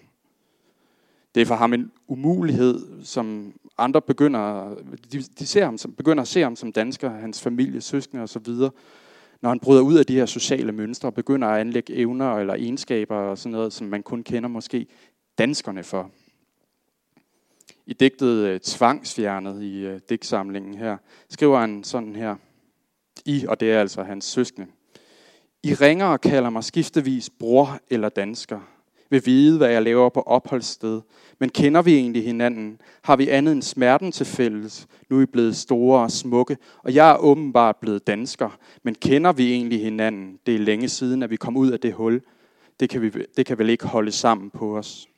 Det 1.34 1.40
er 1.40 1.46
for 1.46 1.54
ham 1.54 1.72
en 1.72 1.92
umulighed, 2.06 3.04
som 3.04 3.54
andre 3.78 4.02
begynder, 4.02 4.74
de, 5.12 5.22
de 5.38 5.46
ser 5.46 5.64
ham 5.64 5.78
som, 5.78 5.92
begynder 5.92 6.22
at 6.22 6.28
se 6.28 6.40
ham 6.40 6.56
som 6.56 6.72
dansker, 6.72 7.10
hans 7.10 7.42
familie, 7.42 7.80
søskende 7.80 8.22
osv., 8.22 8.46
når 9.40 9.48
han 9.48 9.60
bryder 9.60 9.82
ud 9.82 9.94
af 9.94 10.06
de 10.06 10.14
her 10.14 10.26
sociale 10.26 10.72
mønstre 10.72 11.08
og 11.08 11.14
begynder 11.14 11.48
at 11.48 11.60
anlægge 11.60 11.94
evner 11.94 12.34
eller 12.34 12.54
egenskaber 12.54 13.16
og 13.16 13.38
sådan 13.38 13.52
noget, 13.52 13.72
som 13.72 13.86
man 13.86 14.02
kun 14.02 14.22
kender 14.22 14.48
måske 14.48 14.86
danskerne 15.38 15.82
for. 15.82 16.10
I 17.86 17.92
digtet 17.92 18.46
øh, 18.46 18.60
Tvangsfjernet 18.60 19.62
i 19.62 19.86
øh, 19.86 20.00
digtsamlingen 20.08 20.74
her, 20.74 20.96
skriver 21.28 21.60
han 21.60 21.84
sådan 21.84 22.16
her, 22.16 22.36
i, 23.24 23.44
og 23.48 23.60
det 23.60 23.72
er 23.72 23.80
altså 23.80 24.02
hans 24.02 24.24
søskende, 24.24 24.66
I 25.62 25.74
ringer 25.74 26.06
og 26.06 26.20
kalder 26.20 26.50
mig 26.50 26.64
skiftevis 26.64 27.30
bror 27.30 27.80
eller 27.90 28.08
dansker. 28.08 28.60
Vil 29.12 29.26
vide, 29.26 29.58
hvad 29.58 29.68
jeg 29.68 29.82
laver 29.82 30.08
på 30.08 30.20
opholdssted. 30.20 31.00
Men 31.38 31.48
kender 31.48 31.82
vi 31.82 31.94
egentlig 31.94 32.24
hinanden? 32.24 32.80
Har 33.02 33.16
vi 33.16 33.28
andet 33.28 33.52
end 33.52 33.62
smerten 33.62 34.12
til 34.12 34.26
fælles? 34.26 34.86
Nu 35.08 35.18
er 35.18 35.22
I 35.22 35.26
blevet 35.26 35.56
store 35.56 36.02
og 36.02 36.10
smukke, 36.10 36.56
og 36.78 36.94
jeg 36.94 37.10
er 37.10 37.16
åbenbart 37.16 37.76
blevet 37.76 38.06
dansker. 38.06 38.58
Men 38.82 38.94
kender 38.94 39.32
vi 39.32 39.52
egentlig 39.52 39.80
hinanden? 39.82 40.38
Det 40.46 40.54
er 40.54 40.58
længe 40.58 40.88
siden, 40.88 41.22
at 41.22 41.30
vi 41.30 41.36
kom 41.36 41.56
ud 41.56 41.70
af 41.70 41.80
det 41.80 41.92
hul. 41.92 42.22
Det 42.80 42.90
kan, 42.90 43.02
vi, 43.02 43.10
det 43.36 43.46
kan 43.46 43.58
vel 43.58 43.68
ikke 43.68 43.86
holde 43.86 44.12
sammen 44.12 44.50
på 44.50 44.78
os. 44.78 45.08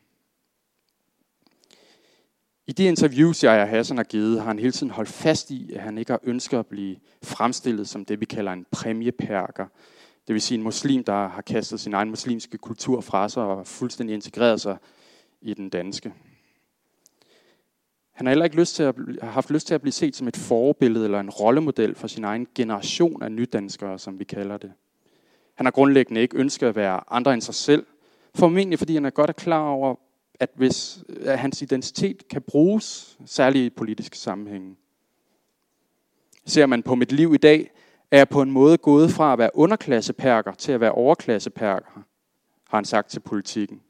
I 2.67 2.73
de 2.73 2.85
interviews, 2.85 3.45
jeg 3.45 3.63
og 3.63 3.69
Hassan 3.69 3.97
har 3.97 4.05
givet, 4.05 4.41
har 4.41 4.47
han 4.47 4.59
hele 4.59 4.73
tiden 4.73 4.91
holdt 4.91 5.11
fast 5.11 5.51
i, 5.51 5.73
at 5.73 5.81
han 5.81 5.99
ikke 5.99 6.13
har 6.13 6.21
ønsket 6.23 6.59
at 6.59 6.67
blive 6.67 6.97
fremstillet 7.23 7.89
som 7.89 8.05
det, 8.05 8.21
vi 8.21 8.25
kalder 8.25 8.53
en 8.53 8.67
præmieperker. 8.71 9.67
Det 10.27 10.35
vil 10.35 10.43
sige 10.43 10.59
en 10.59 10.65
muslim, 10.65 11.05
der 11.05 11.29
har 11.29 11.43
kastet 11.43 11.81
sin 11.81 11.95
egen 11.95 12.11
muslimske 12.11 12.59
kultur 12.59 13.01
fra 13.01 13.29
sig 13.29 13.43
og 13.43 13.67
fuldstændig 13.67 14.15
integreret 14.15 14.61
sig 14.61 14.77
i 15.41 15.55
den 15.55 15.69
danske. 15.69 16.13
Han 18.13 18.27
har 18.27 18.31
heller 18.31 18.45
ikke 18.45 18.57
lyst 18.57 18.77
til 18.77 18.83
at, 18.83 18.95
har 19.23 19.31
haft 19.31 19.51
lyst 19.51 19.67
til 19.67 19.75
at 19.75 19.81
blive 19.81 19.93
set 19.93 20.17
som 20.17 20.29
et 20.29 20.37
forbillede 20.37 21.05
eller 21.05 21.21
en 21.21 21.31
rollemodel 21.31 21.95
for 21.95 22.07
sin 22.07 22.25
egen 22.25 22.47
generation 22.55 23.23
af 23.23 23.33
nydanskere, 23.33 23.99
som 23.99 24.19
vi 24.19 24.25
kalder 24.25 24.57
det. 24.57 24.73
Han 25.55 25.67
har 25.67 25.71
grundlæggende 25.71 26.21
ikke 26.21 26.37
ønsket 26.37 26.67
at 26.67 26.77
være 26.77 27.01
andre 27.11 27.35
end 27.35 27.43
sig 27.43 27.55
selv, 27.55 27.87
formentlig 28.35 28.79
fordi 28.79 28.95
han 28.95 29.05
er 29.05 29.11
godt 29.11 29.37
klar 29.37 29.69
over, 29.69 29.95
at 30.41 30.51
hvis 30.55 31.05
at 31.21 31.39
hans 31.39 31.63
identitet 31.63 32.29
kan 32.29 32.43
bruges, 32.43 33.19
særligt 33.27 33.67
i 33.67 33.71
politiske 33.71 34.19
sammenhænge. 34.19 34.77
Ser 36.47 36.67
man 36.67 36.83
på 36.83 36.95
mit 36.95 37.13
liv 37.13 37.35
i 37.35 37.37
dag, 37.37 37.71
er 38.15 38.19
jeg 38.19 38.29
på 38.29 38.43
en 38.43 38.51
måde 38.51 38.79
gået 38.79 39.11
fra 39.11 39.33
at 39.33 39.39
være 39.39 39.51
underklasseperker 39.55 40.53
til 40.53 40.73
at 40.73 40.81
være 40.81 40.93
overklasseperker, 40.93 42.05
har 42.69 42.79
han 42.79 42.85
sagt 42.85 43.11
til 43.11 43.21
politikken. 43.21 43.81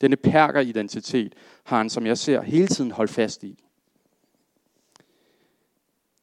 Denne 0.00 0.16
perkeridentitet 0.16 1.34
har 1.64 1.76
han, 1.76 1.90
som 1.90 2.06
jeg 2.06 2.18
ser, 2.18 2.42
hele 2.42 2.66
tiden 2.66 2.90
holdt 2.90 3.10
fast 3.10 3.44
i. 3.44 3.64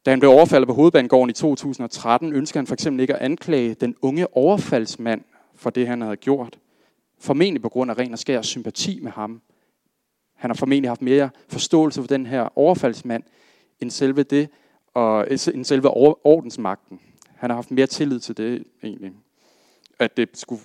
Da 0.06 0.10
han 0.10 0.20
blev 0.20 0.30
overfaldet 0.30 0.68
på 0.68 0.74
hovedbanegården 0.74 1.30
i 1.30 1.32
2013, 1.32 2.32
ønskede 2.32 2.58
han 2.58 2.66
for 2.66 2.74
eksempel 2.74 3.00
ikke 3.00 3.14
at 3.14 3.20
anklage 3.20 3.74
den 3.74 3.96
unge 4.02 4.36
overfaldsmand 4.36 5.24
for 5.54 5.70
det, 5.70 5.86
han 5.86 6.00
havde 6.00 6.16
gjort. 6.16 6.58
Formentlig 7.18 7.62
på 7.62 7.68
grund 7.68 7.90
af 7.90 7.98
ren 7.98 8.12
og 8.12 8.18
skær 8.18 8.42
sympati 8.42 9.00
med 9.02 9.12
ham. 9.12 9.42
Han 10.34 10.50
har 10.50 10.54
formentlig 10.54 10.90
haft 10.90 11.02
mere 11.02 11.30
forståelse 11.48 12.00
for 12.00 12.08
den 12.08 12.26
her 12.26 12.58
overfaldsmand, 12.58 13.22
end 13.80 13.90
selve 13.90 14.22
det, 14.22 14.48
og 14.94 15.26
end 15.30 15.64
selve 15.64 15.90
ordensmagten. 16.24 17.00
Han 17.36 17.50
har 17.50 17.54
haft 17.54 17.70
mere 17.70 17.86
tillid 17.86 18.20
til 18.20 18.36
det 18.36 18.64
egentlig. 18.82 19.12
At 19.98 20.16
det 20.16 20.28
skulle 20.34 20.62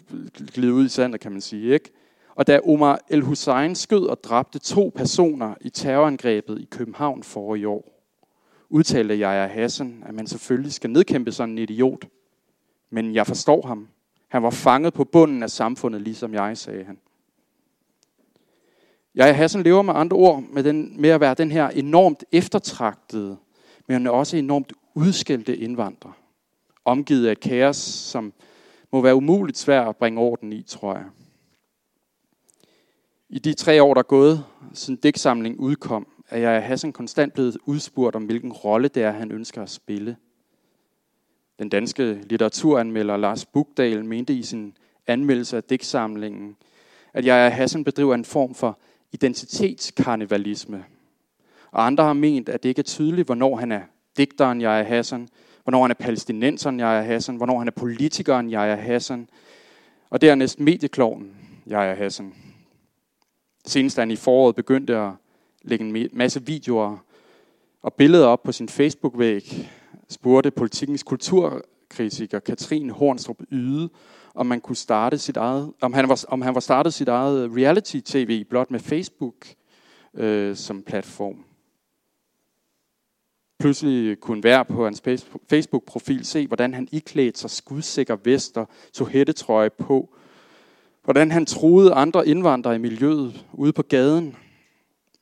glide 0.53 0.73
ud 0.73 0.85
i 0.85 0.89
sandet, 0.89 1.21
kan 1.21 1.31
man 1.31 1.41
sige. 1.41 1.73
Ikke? 1.73 1.91
Og 2.35 2.47
da 2.47 2.59
Omar 2.59 2.99
El 3.09 3.21
Hussein 3.21 3.75
skød 3.75 4.05
og 4.05 4.23
dræbte 4.23 4.59
to 4.59 4.91
personer 4.95 5.55
i 5.61 5.69
terrorangrebet 5.69 6.61
i 6.61 6.67
København 6.71 7.23
for 7.23 7.55
i 7.55 7.65
år, 7.65 8.01
udtalte 8.69 9.19
jeg 9.19 9.31
af 9.31 9.49
Hassan, 9.49 10.03
at 10.05 10.13
man 10.13 10.27
selvfølgelig 10.27 10.73
skal 10.73 10.89
nedkæmpe 10.89 11.31
sådan 11.31 11.51
en 11.51 11.57
idiot. 11.57 12.05
Men 12.89 13.15
jeg 13.15 13.27
forstår 13.27 13.67
ham. 13.67 13.87
Han 14.27 14.43
var 14.43 14.49
fanget 14.49 14.93
på 14.93 15.03
bunden 15.03 15.43
af 15.43 15.49
samfundet, 15.49 16.01
ligesom 16.01 16.33
jeg, 16.33 16.57
sagde 16.57 16.83
han. 16.83 16.97
Jeg 19.15 19.35
Hassan 19.35 19.63
lever 19.63 19.81
med 19.81 19.93
andre 19.93 20.17
ord 20.17 20.43
med, 20.43 20.63
den, 20.63 21.01
med 21.01 21.09
at 21.09 21.19
være 21.21 21.33
den 21.33 21.51
her 21.51 21.69
enormt 21.69 22.23
eftertragtede, 22.31 23.37
men 23.87 24.07
også 24.07 24.37
enormt 24.37 24.73
udskældte 24.95 25.57
indvandrer 25.57 26.20
omgivet 26.85 27.27
af 27.27 27.31
et 27.31 27.39
kaos, 27.39 27.77
som 27.77 28.33
må 28.91 29.01
være 29.01 29.15
umuligt 29.15 29.57
svært 29.57 29.87
at 29.87 29.97
bringe 29.97 30.21
orden 30.21 30.53
i, 30.53 30.61
tror 30.61 30.93
jeg. 30.93 31.05
I 33.29 33.39
de 33.39 33.53
tre 33.53 33.83
år, 33.83 33.93
der 33.93 33.99
er 33.99 34.03
gået, 34.03 34.43
siden 34.73 34.99
digtsamlingen 34.99 35.59
udkom, 35.59 36.07
er 36.29 36.39
jeg 36.39 36.51
af 36.51 36.63
Hassan 36.63 36.93
konstant 36.93 37.33
blevet 37.33 37.57
udspurgt 37.65 38.15
om, 38.15 38.25
hvilken 38.25 38.51
rolle 38.51 38.87
det 38.87 39.03
er, 39.03 39.11
han 39.11 39.31
ønsker 39.31 39.61
at 39.61 39.69
spille. 39.69 40.17
Den 41.59 41.69
danske 41.69 42.13
litteraturanmelder 42.13 43.17
Lars 43.17 43.45
Bugdal 43.45 44.05
mente 44.05 44.33
i 44.33 44.43
sin 44.43 44.77
anmeldelse 45.07 45.57
af 45.57 45.63
digtsamlingen, 45.63 46.55
at 47.13 47.25
jeg 47.25 47.37
af 47.37 47.51
Hassan 47.51 47.83
bedriver 47.83 48.15
en 48.15 48.25
form 48.25 48.55
for 48.55 48.79
identitetskarnevalisme. 49.11 50.85
Og 51.71 51.85
andre 51.85 52.03
har 52.03 52.13
ment, 52.13 52.49
at 52.49 52.63
det 52.63 52.69
ikke 52.69 52.79
er 52.79 52.83
tydeligt, 52.83 53.27
hvornår 53.27 53.55
han 53.55 53.71
er 53.71 53.81
digteren 54.17 54.61
jeg 54.61 54.79
er 54.79 54.83
Hassan, 54.83 55.29
hvornår 55.63 55.81
han 55.81 55.91
er 55.91 55.95
palæstinenseren, 55.95 56.79
jeg 56.79 56.97
er 56.97 57.01
Hassan, 57.01 57.35
hvornår 57.35 57.57
han 57.59 57.67
er 57.67 57.71
politikeren, 57.71 58.51
jeg 58.51 58.71
er 58.71 58.75
Hassan, 58.75 59.29
og 60.09 60.21
dernæst 60.21 60.59
mediekloven, 60.59 61.35
jeg 61.67 61.91
er 61.91 61.95
Hassan. 61.95 62.33
Senest 63.65 63.97
han 63.97 64.11
i 64.11 64.15
foråret 64.15 64.55
begyndte 64.55 64.97
at 64.97 65.11
lægge 65.61 65.85
en 65.85 66.09
masse 66.13 66.45
videoer 66.45 66.97
og 67.81 67.93
billeder 67.93 68.27
op 68.27 68.43
på 68.43 68.51
sin 68.51 68.69
Facebook-væg, 68.69 69.69
spurgte 70.09 70.51
politikens 70.51 71.03
kulturkritiker 71.03 72.39
Katrin 72.39 72.89
Hornstrup 72.89 73.37
Yde, 73.51 73.89
om 74.35 74.45
man 74.45 74.61
kunne 74.61 74.75
starte 74.75 75.17
sit 75.17 75.37
eget, 75.37 75.73
om 75.81 75.93
han 75.93 76.09
var, 76.09 76.23
om 76.27 76.41
han 76.41 76.53
var 76.53 76.59
startet 76.59 76.93
sit 76.93 77.07
eget 77.07 77.51
reality-tv 77.55 78.43
blot 78.43 78.71
med 78.71 78.79
Facebook 78.79 79.35
øh, 80.13 80.55
som 80.55 80.81
platform 80.81 81.45
pludselig 83.61 84.19
kunne 84.19 84.43
være 84.43 84.65
på 84.65 84.83
hans 84.83 85.01
Facebook-profil 85.49 86.25
se, 86.25 86.47
hvordan 86.47 86.73
han 86.73 86.87
iklædte 86.91 87.39
sig 87.39 87.49
skudsikker 87.49 88.17
vest 88.23 88.57
og 88.57 88.69
tog 88.93 89.07
hættetrøje 89.07 89.69
på. 89.69 90.09
Hvordan 91.03 91.31
han 91.31 91.45
troede 91.45 91.93
andre 91.93 92.27
indvandrere 92.27 92.75
i 92.75 92.77
miljøet 92.77 93.45
ude 93.53 93.73
på 93.73 93.81
gaden. 93.81 94.35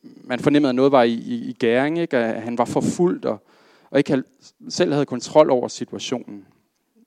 Man 0.02 0.39
fornemmede, 0.39 0.69
at 0.69 0.75
noget 0.75 0.91
var 0.91 1.04
i, 1.04 1.13
i, 1.13 1.49
i 1.49 1.54
gæring, 1.54 1.99
ikke? 1.99 2.17
at 2.17 2.41
han 2.41 2.58
var 2.58 2.65
forfulgt 2.65 3.25
og, 3.25 3.47
og 3.89 3.97
ikke 3.97 4.23
selv 4.69 4.93
havde 4.93 5.06
kontrol 5.06 5.49
over 5.49 5.67
situationen. 5.67 6.45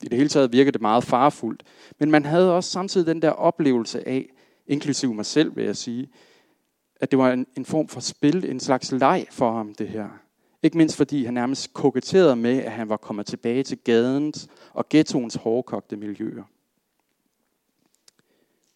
I 0.02 0.08
det 0.08 0.16
hele 0.16 0.28
taget 0.28 0.52
virkede 0.52 0.72
det 0.72 0.80
meget 0.80 1.04
farefuldt. 1.04 1.62
Men 1.98 2.10
man 2.10 2.24
havde 2.24 2.56
også 2.56 2.70
samtidig 2.70 3.06
den 3.06 3.22
der 3.22 3.30
oplevelse 3.30 4.08
af, 4.08 4.26
inklusive 4.66 5.14
mig 5.14 5.26
selv 5.26 5.56
vil 5.56 5.64
jeg 5.64 5.76
sige, 5.76 6.08
at 7.00 7.10
det 7.10 7.18
var 7.18 7.32
en, 7.32 7.46
en 7.56 7.64
form 7.64 7.88
for 7.88 8.00
spil, 8.00 8.50
en 8.50 8.60
slags 8.60 8.92
leg 8.92 9.26
for 9.30 9.52
ham, 9.52 9.74
det 9.74 9.88
her. 9.88 10.08
Ikke 10.62 10.76
mindst 10.76 10.96
fordi 10.96 11.24
han 11.24 11.34
nærmest 11.34 11.72
koketterede 11.72 12.36
med, 12.36 12.58
at 12.58 12.72
han 12.72 12.88
var 12.88 12.96
kommet 12.96 13.26
tilbage 13.26 13.62
til 13.62 13.78
gadens 13.78 14.48
og 14.72 14.88
ghettoens 14.88 15.34
hårdkogte 15.34 15.96
miljøer. 15.96 16.44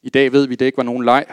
I 0.03 0.11
dag 0.11 0.33
ved 0.33 0.46
vi, 0.46 0.53
at 0.53 0.59
det 0.59 0.66
ikke 0.66 0.77
var 0.77 0.83
nogen 0.83 1.05
leg. 1.05 1.27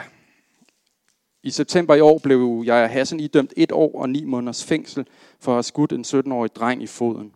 I 1.42 1.50
september 1.50 1.94
i 1.94 2.00
år 2.00 2.18
blev 2.18 2.62
jeg 2.66 2.90
Hassan 2.90 3.20
idømt 3.20 3.52
et 3.56 3.72
år 3.72 4.00
og 4.00 4.10
ni 4.10 4.24
måneders 4.24 4.64
fængsel 4.64 5.06
for 5.40 5.52
at 5.52 5.56
have 5.56 5.62
skudt 5.62 5.92
en 5.92 6.04
17-årig 6.04 6.54
dreng 6.54 6.82
i 6.82 6.86
foden. 6.86 7.34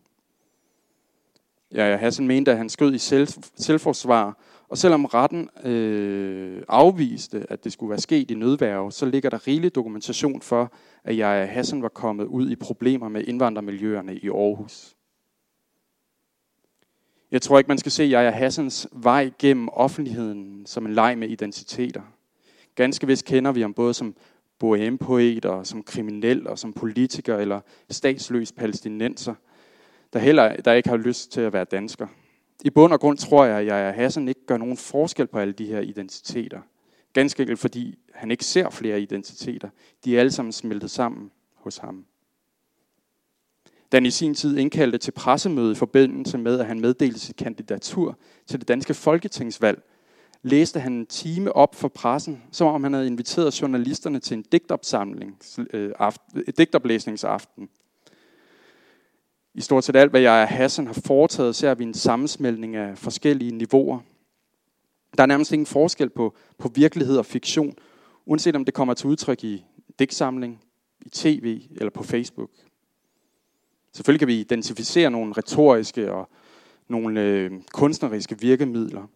Jeg 1.71 1.93
og 1.93 1.99
Hassan 1.99 2.27
mente, 2.27 2.51
at 2.51 2.57
han 2.57 2.69
skød 2.69 2.95
i 2.95 2.99
selv, 2.99 3.29
selvforsvar, 3.57 4.39
og 4.69 4.79
selvom 4.79 5.05
retten 5.05 5.49
øh, 5.65 6.63
afviste, 6.69 7.47
at 7.49 7.65
det 7.65 7.73
skulle 7.73 7.91
være 7.91 8.01
sket 8.01 8.31
i 8.31 8.35
nødværve, 8.35 8.93
så 8.93 9.07
ligger 9.07 9.31
der 9.31 9.47
rigelig 9.47 9.75
dokumentation 9.75 10.43
for, 10.43 10.73
at 11.05 11.17
jeg 11.17 11.49
Hassan 11.53 11.83
var 11.83 11.89
kommet 11.89 12.25
ud 12.25 12.51
i 12.51 12.57
problemer 12.57 13.09
med 13.09 13.25
indvandrermiljøerne 13.25 14.17
i 14.17 14.29
Aarhus. 14.29 14.95
Jeg 17.31 17.43
tror 17.43 17.59
ikke, 17.59 17.69
man 17.69 17.79
skal 17.79 17.93
se 17.93 18.05
Jaja 18.05 18.31
Hassans 18.31 18.89
vej 18.93 19.31
gennem 19.39 19.69
offentligheden 19.69 20.67
som 20.67 20.87
en 20.87 20.95
leg 20.95 21.19
med 21.19 21.29
identiteter. 21.29 22.03
Ganske 22.75 23.07
vist 23.07 23.25
kender 23.25 23.53
vi 23.53 23.61
ham 23.61 23.75
både 23.75 23.95
som 23.95 24.17
bohempoet 24.59 25.45
og 25.45 25.67
som 25.67 25.83
kriminel 25.83 26.49
og 26.49 26.59
som 26.59 26.73
politiker 26.73 27.37
eller 27.37 27.61
statsløs 27.91 28.53
palæstinenser, 28.53 29.35
der 30.13 30.19
heller 30.19 30.57
der 30.57 30.73
ikke 30.73 30.89
har 30.89 30.97
lyst 30.97 31.33
til 31.33 31.41
at 31.41 31.53
være 31.53 31.65
dansker. 31.65 32.07
I 32.65 32.71
bund 32.71 32.93
og 32.93 33.01
grund 33.01 33.19
tror 33.19 33.45
jeg, 33.45 33.59
at 33.59 33.67
Jaja 33.67 33.93
Hassan 33.93 34.29
ikke 34.29 34.47
gør 34.47 34.57
nogen 34.57 34.77
forskel 34.77 35.27
på 35.27 35.39
alle 35.39 35.53
de 35.53 35.67
her 35.67 35.81
identiteter. 35.81 36.61
Ganske 37.13 37.41
enkelt 37.41 37.59
fordi 37.59 37.99
han 38.15 38.31
ikke 38.31 38.45
ser 38.45 38.71
flere 38.71 39.01
identiteter. 39.01 39.69
De 40.05 40.17
er 40.17 40.21
alle 40.21 40.33
sammen 40.33 40.53
smeltet 40.53 40.91
sammen 40.91 41.31
hos 41.55 41.77
ham. 41.77 42.05
Da 43.93 43.97
han 43.97 44.07
i 44.07 44.11
sin 44.11 44.35
tid 44.35 44.59
indkaldte 44.59 44.99
til 44.99 45.13
pressemøde 45.13 45.73
i 45.73 45.75
forbindelse 45.75 46.39
med, 46.39 46.61
at 46.61 46.67
han 46.67 46.81
meddelte 46.81 47.19
sit 47.21 47.37
kandidatur 47.37 48.19
til 48.47 48.61
det 48.61 48.69
danske 48.69 48.95
folketingsvalg, 48.95 49.83
læste 50.43 50.81
han 50.81 50.93
en 50.93 51.07
time 51.07 51.57
op 51.57 51.75
for 51.75 51.89
pressen, 51.89 52.43
som 52.53 52.67
om 52.67 52.83
han 52.83 52.93
havde 52.93 53.07
inviteret 53.07 53.63
journalisterne 53.63 54.21
til 54.21 54.37
en 54.37 54.43
digtopsamling, 54.43 55.39
øh, 55.73 55.93
aften, 55.99 56.39
øh, 56.39 56.53
digtoplæsningsaften. 56.59 57.69
I 59.59 59.61
stort 59.61 59.85
set 59.85 59.97
alt, 59.97 60.11
hvad 60.11 60.21
jeg 60.21 60.43
og 60.43 60.49
Hassan 60.49 60.87
har 60.87 61.01
foretaget, 61.07 61.57
ser 61.57 61.75
vi 61.75 61.85
en 61.85 61.95
sammensmeltning 61.95 62.77
af 62.77 62.99
forskellige 62.99 63.51
niveauer. 63.51 64.01
Der 65.17 65.23
er 65.23 65.27
nærmest 65.27 65.53
ingen 65.53 65.67
forskel 65.67 66.11
på, 66.11 66.37
på 66.59 66.71
virkelighed 66.75 67.19
og 67.19 67.27
fiktion, 67.27 67.75
uanset 68.27 68.57
om 68.57 68.65
det 68.65 68.75
kommer 68.75 68.95
til 68.95 69.07
udtryk 69.07 69.45
i 69.45 69.65
digtsamling, 69.99 70.61
i 71.07 71.09
tv 71.09 71.61
eller 71.71 71.91
på 71.91 72.03
Facebook. 72.03 72.51
Selvfølgelig 73.93 74.19
kan 74.19 74.29
vi 74.29 74.41
identificere 74.41 75.11
nogle 75.11 75.33
retoriske 75.33 76.13
og 76.13 76.29
nogle 76.89 77.21
øh, 77.21 77.53
kunstneriske 77.73 78.41
virkemidler, 78.41 79.07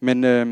Men, 0.00 0.24
øh, 0.24 0.46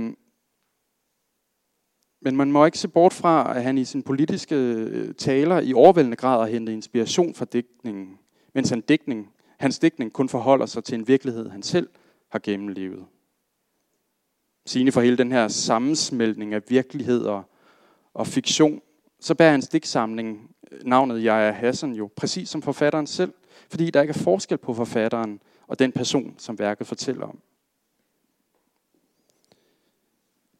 men 2.20 2.36
man 2.36 2.52
må 2.52 2.64
ikke 2.64 2.78
se 2.78 2.88
bort 2.88 3.12
fra, 3.12 3.56
at 3.56 3.62
han 3.62 3.78
i 3.78 3.84
sin 3.84 4.02
politiske 4.02 4.54
øh, 4.54 5.14
taler 5.14 5.60
i 5.60 5.72
overvældende 5.72 6.16
grad 6.16 6.40
har 6.40 6.46
hentet 6.46 6.72
inspiration 6.72 7.34
fra 7.34 7.44
digtningen, 7.44 8.18
mens 8.54 8.70
han 8.70 8.80
digtning, 8.80 9.32
hans 9.58 9.78
digtning 9.78 10.12
kun 10.12 10.28
forholder 10.28 10.66
sig 10.66 10.84
til 10.84 10.94
en 10.94 11.08
virkelighed, 11.08 11.48
han 11.48 11.62
selv 11.62 11.88
har 12.28 12.38
gennemlevet. 12.38 13.06
Sine 14.66 14.92
for 14.92 15.00
hele 15.00 15.18
den 15.18 15.32
her 15.32 15.48
sammensmeltning 15.48 16.54
af 16.54 16.62
virkelighed 16.68 17.24
og, 17.24 17.44
fiktion, 18.26 18.80
så 19.20 19.34
bærer 19.34 19.50
hans 19.50 19.68
digtsamling 19.68 20.50
øh, 20.72 20.80
navnet 20.84 21.24
Jeg 21.24 21.48
er 21.48 21.52
Hassan 21.52 21.92
jo, 21.92 22.10
præcis 22.16 22.48
som 22.48 22.62
forfatteren 22.62 23.06
selv, 23.06 23.34
fordi 23.70 23.90
der 23.90 24.00
ikke 24.00 24.10
er 24.10 24.18
forskel 24.18 24.58
på 24.58 24.74
forfatteren 24.74 25.40
og 25.66 25.78
den 25.78 25.92
person, 25.92 26.34
som 26.38 26.58
værket 26.58 26.86
fortæller 26.86 27.26
om. 27.26 27.38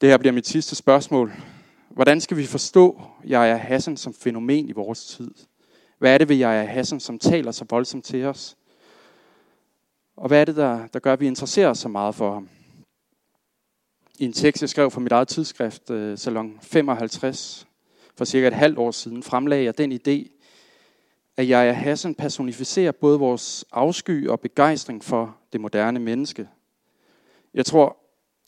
Det 0.01 0.09
her 0.09 0.19
bliver 0.19 0.33
mit 0.33 0.47
sidste 0.47 0.77
spørgsmål. 0.77 1.33
Hvordan 1.89 2.21
skal 2.21 2.37
vi 2.37 2.47
forstå 2.47 3.03
Jeg 3.27 3.51
er 3.51 3.57
Hassan 3.57 3.97
som 3.97 4.15
fænomen 4.15 4.69
i 4.69 4.73
vores 4.73 5.07
tid? 5.07 5.31
Hvad 6.03 6.15
er 6.15 6.19
det 6.19 6.29
ved 6.29 6.37
Jeg 6.37 6.59
er 6.59 6.65
Hassan, 6.65 7.01
som 7.01 7.19
taler 7.19 7.51
så 7.51 7.65
voldsomt 7.71 8.05
til 8.05 8.25
os? 8.25 8.57
Og 10.17 10.29
hvad 10.29 10.41
er 10.41 10.45
det, 10.45 10.57
der, 10.57 10.87
der 10.87 10.99
gør, 10.99 11.13
at 11.13 11.21
vi 11.21 11.27
interesserer 11.27 11.69
os 11.69 11.79
så 11.79 11.89
meget 11.89 12.15
for 12.15 12.33
ham? 12.33 12.49
I 14.19 14.25
en 14.25 14.33
tekst, 14.33 14.63
jeg 14.63 14.69
skrev 14.69 14.91
for 14.91 15.01
mit 15.01 15.13
eget 15.13 15.29
tidsskrift, 15.29 15.91
øh, 15.91 16.19
Salon 16.19 16.59
55, 16.63 17.67
for 18.17 18.25
cirka 18.25 18.47
et 18.47 18.53
halvt 18.53 18.79
år 18.79 18.91
siden, 18.91 19.23
fremlagde 19.23 19.65
jeg 19.65 19.79
den 19.79 19.93
idé, 19.93 20.39
at 21.37 21.49
jeg 21.49 21.69
er 21.69 21.73
Hassan 21.73 22.15
personificerer 22.15 22.93
både 22.93 23.19
vores 23.19 23.65
afsky 23.73 24.29
og 24.29 24.41
begejstring 24.41 25.05
for 25.05 25.37
det 25.53 25.61
moderne 25.61 25.99
menneske. 25.99 26.49
Jeg 27.55 27.67
tror, 27.67 27.97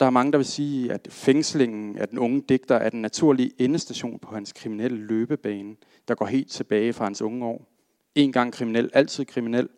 der 0.00 0.06
er 0.06 0.10
mange, 0.10 0.32
der 0.32 0.38
vil 0.38 0.46
sige, 0.46 0.92
at 0.92 1.08
fængslingen 1.10 1.98
af 1.98 2.08
den 2.08 2.18
unge 2.18 2.44
digter 2.48 2.74
er 2.74 2.90
den 2.90 3.02
naturlige 3.02 3.52
endestation 3.58 4.18
på 4.18 4.34
hans 4.34 4.52
kriminelle 4.52 4.98
løbebane, 4.98 5.76
der 6.08 6.14
går 6.14 6.26
helt 6.26 6.50
tilbage 6.50 6.92
fra 6.92 7.04
hans 7.04 7.22
unge 7.22 7.46
år. 7.46 7.68
En 8.14 8.32
gang 8.32 8.52
kriminel, 8.52 8.90
altid 8.92 9.24
kriminel. 9.24 9.68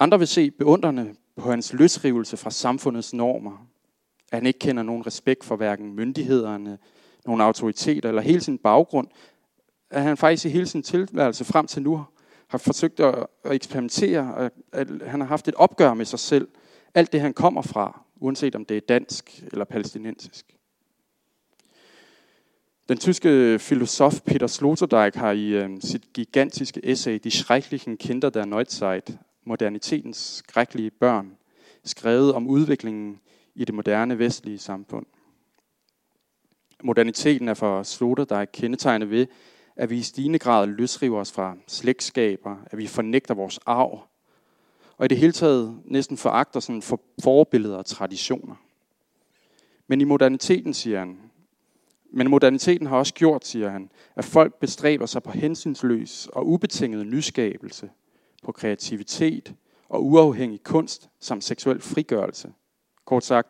Andre 0.00 0.18
vil 0.18 0.28
se 0.28 0.50
beundrende 0.50 1.14
på 1.36 1.50
hans 1.50 1.72
løsrivelse 1.72 2.36
fra 2.36 2.50
samfundets 2.50 3.14
normer. 3.14 3.66
At 4.32 4.38
han 4.38 4.46
ikke 4.46 4.58
kender 4.58 4.82
nogen 4.82 5.06
respekt 5.06 5.44
for 5.44 5.56
hverken 5.56 5.94
myndighederne, 5.94 6.78
nogen 7.26 7.40
autoriteter 7.40 8.08
eller 8.08 8.22
hele 8.22 8.40
sin 8.40 8.58
baggrund. 8.58 9.08
At 9.90 10.02
han 10.02 10.16
faktisk 10.16 10.44
i 10.44 10.48
hele 10.48 10.66
sin 10.66 10.82
tilværelse 10.82 11.44
frem 11.44 11.66
til 11.66 11.82
nu 11.82 12.04
har 12.48 12.58
forsøgt 12.58 13.00
at 13.00 13.26
eksperimentere, 13.50 14.50
at 14.72 14.88
han 15.06 15.20
har 15.20 15.28
haft 15.28 15.48
et 15.48 15.54
opgør 15.54 15.94
med 15.94 16.04
sig 16.04 16.18
selv. 16.18 16.48
Alt 16.94 17.12
det, 17.12 17.20
han 17.20 17.32
kommer 17.32 17.62
fra, 17.62 18.00
uanset 18.20 18.54
om 18.54 18.64
det 18.64 18.76
er 18.76 18.80
dansk 18.80 19.44
eller 19.52 19.64
palæstinensisk. 19.64 20.54
Den 22.88 22.98
tyske 22.98 23.58
filosof 23.58 24.20
Peter 24.20 24.46
Sloterdijk 24.46 25.14
har 25.14 25.32
i 25.32 25.48
øh, 25.48 25.70
sit 25.80 26.12
gigantiske 26.12 26.80
essay 26.84 27.18
De 27.24 27.30
schrecklichen 27.30 27.96
Kinder 27.96 28.30
der 28.30 28.44
Neuzeit, 28.44 29.18
modernitetens 29.44 30.16
skrækkelige 30.16 30.90
børn, 30.90 31.36
skrevet 31.84 32.34
om 32.34 32.46
udviklingen 32.46 33.20
i 33.54 33.64
det 33.64 33.74
moderne 33.74 34.18
vestlige 34.18 34.58
samfund. 34.58 35.06
Moderniteten 36.84 37.48
er 37.48 37.54
for 37.54 37.82
Sloterdijk 37.82 38.48
kendetegnet 38.52 39.10
ved, 39.10 39.26
at 39.76 39.90
vi 39.90 39.98
i 39.98 40.02
stigende 40.02 40.38
grad 40.38 40.66
løsriver 40.66 41.20
os 41.20 41.32
fra 41.32 41.56
slægtskaber, 41.66 42.56
at 42.66 42.78
vi 42.78 42.86
fornægter 42.86 43.34
vores 43.34 43.58
arv, 43.66 44.07
og 44.98 45.04
i 45.04 45.08
det 45.08 45.18
hele 45.18 45.32
taget 45.32 45.80
næsten 45.84 46.16
foragter 46.16 46.60
sådan 46.60 46.82
for 46.82 47.00
forbilleder 47.22 47.76
og 47.76 47.86
traditioner. 47.86 48.54
Men 49.86 50.00
i 50.00 50.04
moderniteten, 50.04 50.74
siger 50.74 50.98
han, 50.98 51.18
men 52.10 52.30
moderniteten 52.30 52.86
har 52.86 52.96
også 52.96 53.14
gjort, 53.14 53.46
siger 53.46 53.70
han, 53.70 53.90
at 54.16 54.24
folk 54.24 54.54
bestræber 54.60 55.06
sig 55.06 55.22
på 55.22 55.30
hensynsløs 55.30 56.28
og 56.32 56.48
ubetinget 56.48 57.06
nyskabelse, 57.06 57.90
på 58.42 58.52
kreativitet 58.52 59.54
og 59.88 60.06
uafhængig 60.06 60.62
kunst 60.62 61.10
samt 61.20 61.44
seksuel 61.44 61.80
frigørelse. 61.80 62.52
Kort 63.04 63.24
sagt, 63.24 63.48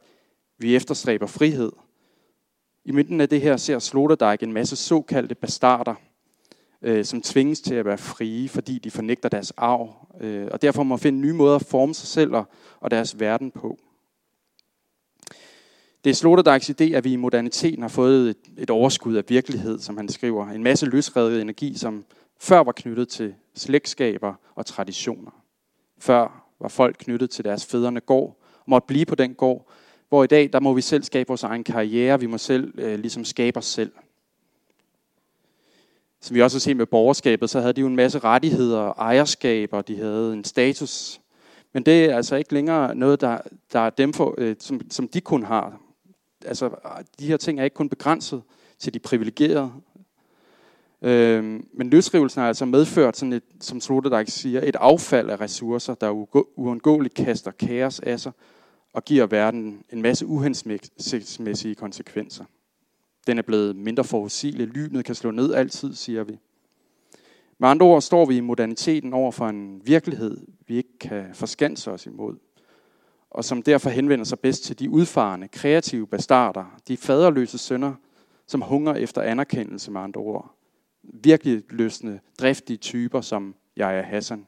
vi 0.59 0.77
efterstræber 0.77 1.27
frihed. 1.27 1.73
I 2.85 2.93
midten 2.93 3.21
af 3.21 3.29
det 3.29 3.41
her 3.41 3.57
ser 3.57 3.79
Sloterdijk 3.79 4.43
en 4.43 4.53
masse 4.53 4.77
såkaldte 4.77 5.35
bastarder, 5.35 5.95
øh, 6.83 7.05
som 7.05 7.23
tvinges 7.23 7.61
til 7.61 7.75
at 7.75 7.85
være 7.85 7.99
frie, 7.99 8.49
fordi 8.49 8.79
de 8.79 8.91
fornægter 8.91 9.29
deres 9.29 9.53
arv, 9.57 10.09
øh, 10.21 10.49
og 10.53 10.63
derfor 10.63 10.83
må 10.83 10.97
finde 10.97 11.19
nye 11.19 11.33
måder 11.33 11.57
at 11.57 11.65
forme 11.65 11.95
sig 11.95 12.09
selv 12.09 12.35
og, 12.35 12.45
og 12.81 12.91
deres 12.91 13.21
verden 13.21 13.51
på. 13.51 13.79
Det 16.05 16.11
er 16.11 16.15
Sloterdijks 16.15 16.71
idé, 16.71 16.85
at 16.85 17.05
vi 17.05 17.13
i 17.13 17.17
moderniteten 17.17 17.83
har 17.83 17.89
fået 17.89 18.31
et, 18.31 18.37
et 18.59 18.71
overskud 18.71 19.15
af 19.15 19.23
virkelighed, 19.29 19.79
som 19.79 19.97
han 19.97 20.09
skriver. 20.09 20.49
En 20.49 20.63
masse 20.63 20.87
løsredet 20.87 21.41
energi, 21.41 21.79
som 21.79 22.05
før 22.41 22.61
var 22.61 22.73
knyttet 22.73 23.09
til 23.09 23.35
slægtskaber 23.55 24.35
og 24.55 24.67
traditioner. 24.67 25.31
Før 25.99 26.53
var 26.61 26.69
folk 26.69 26.97
knyttet 26.99 27.31
til 27.31 27.45
deres 27.45 27.67
fædrene 27.67 28.01
gård, 28.01 28.41
og 28.55 28.65
måtte 28.67 28.87
blive 28.87 29.07
på 29.07 29.15
den 29.15 29.35
gård, 29.35 29.71
hvor 30.09 30.25
i 30.25 30.27
dag, 30.27 30.51
der 30.53 30.61
må 30.61 30.73
vi 30.73 30.81
selv 30.81 31.03
skabe 31.03 31.29
vores 31.29 31.43
egen 31.43 31.65
karriere, 31.65 32.21
vi 32.21 32.27
må 32.27 32.39
selv 32.39 32.79
øh, 32.79 32.99
ligesom 32.99 33.25
skabe 33.25 33.59
os 33.59 33.67
selv 33.67 33.93
som 36.21 36.35
vi 36.35 36.43
også 36.43 36.57
har 36.57 36.61
set 36.61 36.77
med 36.77 36.87
borgerskabet, 36.87 37.51
så 37.51 37.61
havde 37.61 37.73
de 37.73 37.81
jo 37.81 37.87
en 37.87 37.97
masse 37.97 38.19
rettigheder 38.19 38.79
og 38.79 38.95
ejerskaber, 38.99 39.83
de 39.83 39.97
havde 39.97 40.33
en 40.33 40.45
status. 40.45 41.21
Men 41.73 41.83
det 41.83 42.05
er 42.05 42.17
altså 42.17 42.37
ikke 42.37 42.55
længere 42.55 42.95
noget, 42.95 43.21
der, 43.21 43.39
der 43.73 43.81
er 43.81 43.91
dem 43.91 44.13
for, 44.13 44.35
øh, 44.39 44.57
som, 44.59 44.81
som 44.91 45.09
de 45.09 45.21
kun 45.21 45.43
har. 45.43 45.81
Altså, 46.45 46.71
de 47.19 47.27
her 47.27 47.37
ting 47.37 47.61
er 47.61 47.65
ikke 47.65 47.75
kun 47.75 47.89
begrænset 47.89 48.43
til 48.79 48.95
de 48.95 48.99
privilegerede. 48.99 49.73
Øh, 51.03 51.45
men 51.75 51.91
løsrivelsen 51.91 52.41
har 52.41 52.49
altså 52.49 52.65
medført, 52.65 53.17
sådan 53.17 53.33
et, 53.33 53.43
som 53.61 53.81
Sloterdijk 53.81 54.29
siger, 54.29 54.61
et 54.65 54.77
affald 54.77 55.31
af 55.31 55.41
ressourcer, 55.41 55.95
der 55.95 56.11
uundgåeligt 56.57 57.15
kaster 57.15 57.51
kaos 57.51 58.01
af 58.01 58.21
sig 58.21 58.33
og 58.93 59.05
giver 59.05 59.27
verden 59.27 59.85
en 59.93 60.03
masse 60.03 60.27
uhensigtsmæssige 60.27 61.75
konsekvenser. 61.75 62.45
Den 63.29 63.39
er 63.39 63.43
blevet 63.43 63.77
mindre 63.77 64.05
forudsigelig. 64.05 64.67
Lynet 64.67 65.05
kan 65.05 65.15
slå 65.15 65.31
ned 65.31 65.55
altid, 65.55 65.95
siger 65.95 66.25
vi. 66.25 66.39
Med 67.59 67.69
andre 67.69 67.87
ord 67.87 68.03
står 68.03 68.27
vi 68.27 68.37
i 68.37 68.41
moderniteten 68.41 69.13
over 69.13 69.31
for 69.31 69.49
en 69.49 69.81
virkelighed, 69.85 70.47
vi 70.67 70.77
ikke 70.77 70.99
kan 71.01 71.25
forskanse 71.35 71.91
os 71.91 72.07
imod, 72.07 72.37
og 73.31 73.45
som 73.45 73.63
derfor 73.63 73.91
henvender 73.91 74.25
sig 74.25 74.39
bedst 74.39 74.65
til 74.65 74.79
de 74.79 74.91
udfarende, 74.91 75.49
kreative 75.49 76.07
bastarder, 76.07 76.65
de 76.89 76.97
faderløse 76.97 77.59
sønner, 77.59 77.95
som 78.47 78.61
hunger 78.63 78.95
efter 78.95 79.23
anerkendelse 79.23 79.91
med 79.91 80.01
andre 80.01 80.21
ord. 80.21 80.55
Virkelig 81.03 81.63
løsne, 81.71 82.21
driftige 82.41 82.77
typer 82.77 83.21
som 83.21 83.55
jeg 83.77 83.99
er 83.99 84.03
Hassan. 84.03 84.47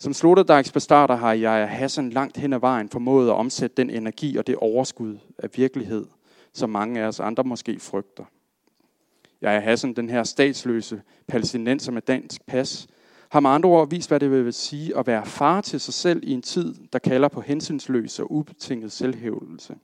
Som 0.00 0.12
sloterdijksbestarter 0.12 1.16
har 1.16 1.32
jeg 1.32 1.68
Hassan 1.68 2.10
langt 2.10 2.36
hen 2.36 2.52
ad 2.52 2.58
vejen 2.58 2.88
formået 2.88 3.28
at 3.28 3.34
omsætte 3.34 3.76
den 3.76 3.90
energi 3.90 4.36
og 4.36 4.46
det 4.46 4.56
overskud 4.56 5.18
af 5.38 5.48
virkelighed, 5.56 6.06
som 6.52 6.70
mange 6.70 7.00
af 7.00 7.06
os 7.06 7.20
andre 7.20 7.44
måske 7.44 7.80
frygter. 7.80 8.24
Jeg 9.40 9.56
er 9.56 9.60
Hassan, 9.60 9.92
den 9.92 10.10
her 10.10 10.24
statsløse 10.24 11.02
palæstinenser 11.28 11.92
med 11.92 12.02
dansk 12.02 12.46
pas, 12.46 12.86
har 13.30 13.40
med 13.40 13.50
andre 13.50 13.68
ord 13.68 13.90
vist, 13.90 14.10
hvad 14.10 14.20
det 14.20 14.30
vil 14.30 14.52
sige 14.52 14.98
at 14.98 15.06
være 15.06 15.26
far 15.26 15.60
til 15.60 15.80
sig 15.80 15.94
selv 15.94 16.20
i 16.22 16.32
en 16.32 16.42
tid, 16.42 16.74
der 16.92 16.98
kalder 16.98 17.28
på 17.28 17.40
hensynsløs 17.40 18.18
og 18.18 18.32
ubetinget 18.32 18.92
selvhævelse. 18.92 19.76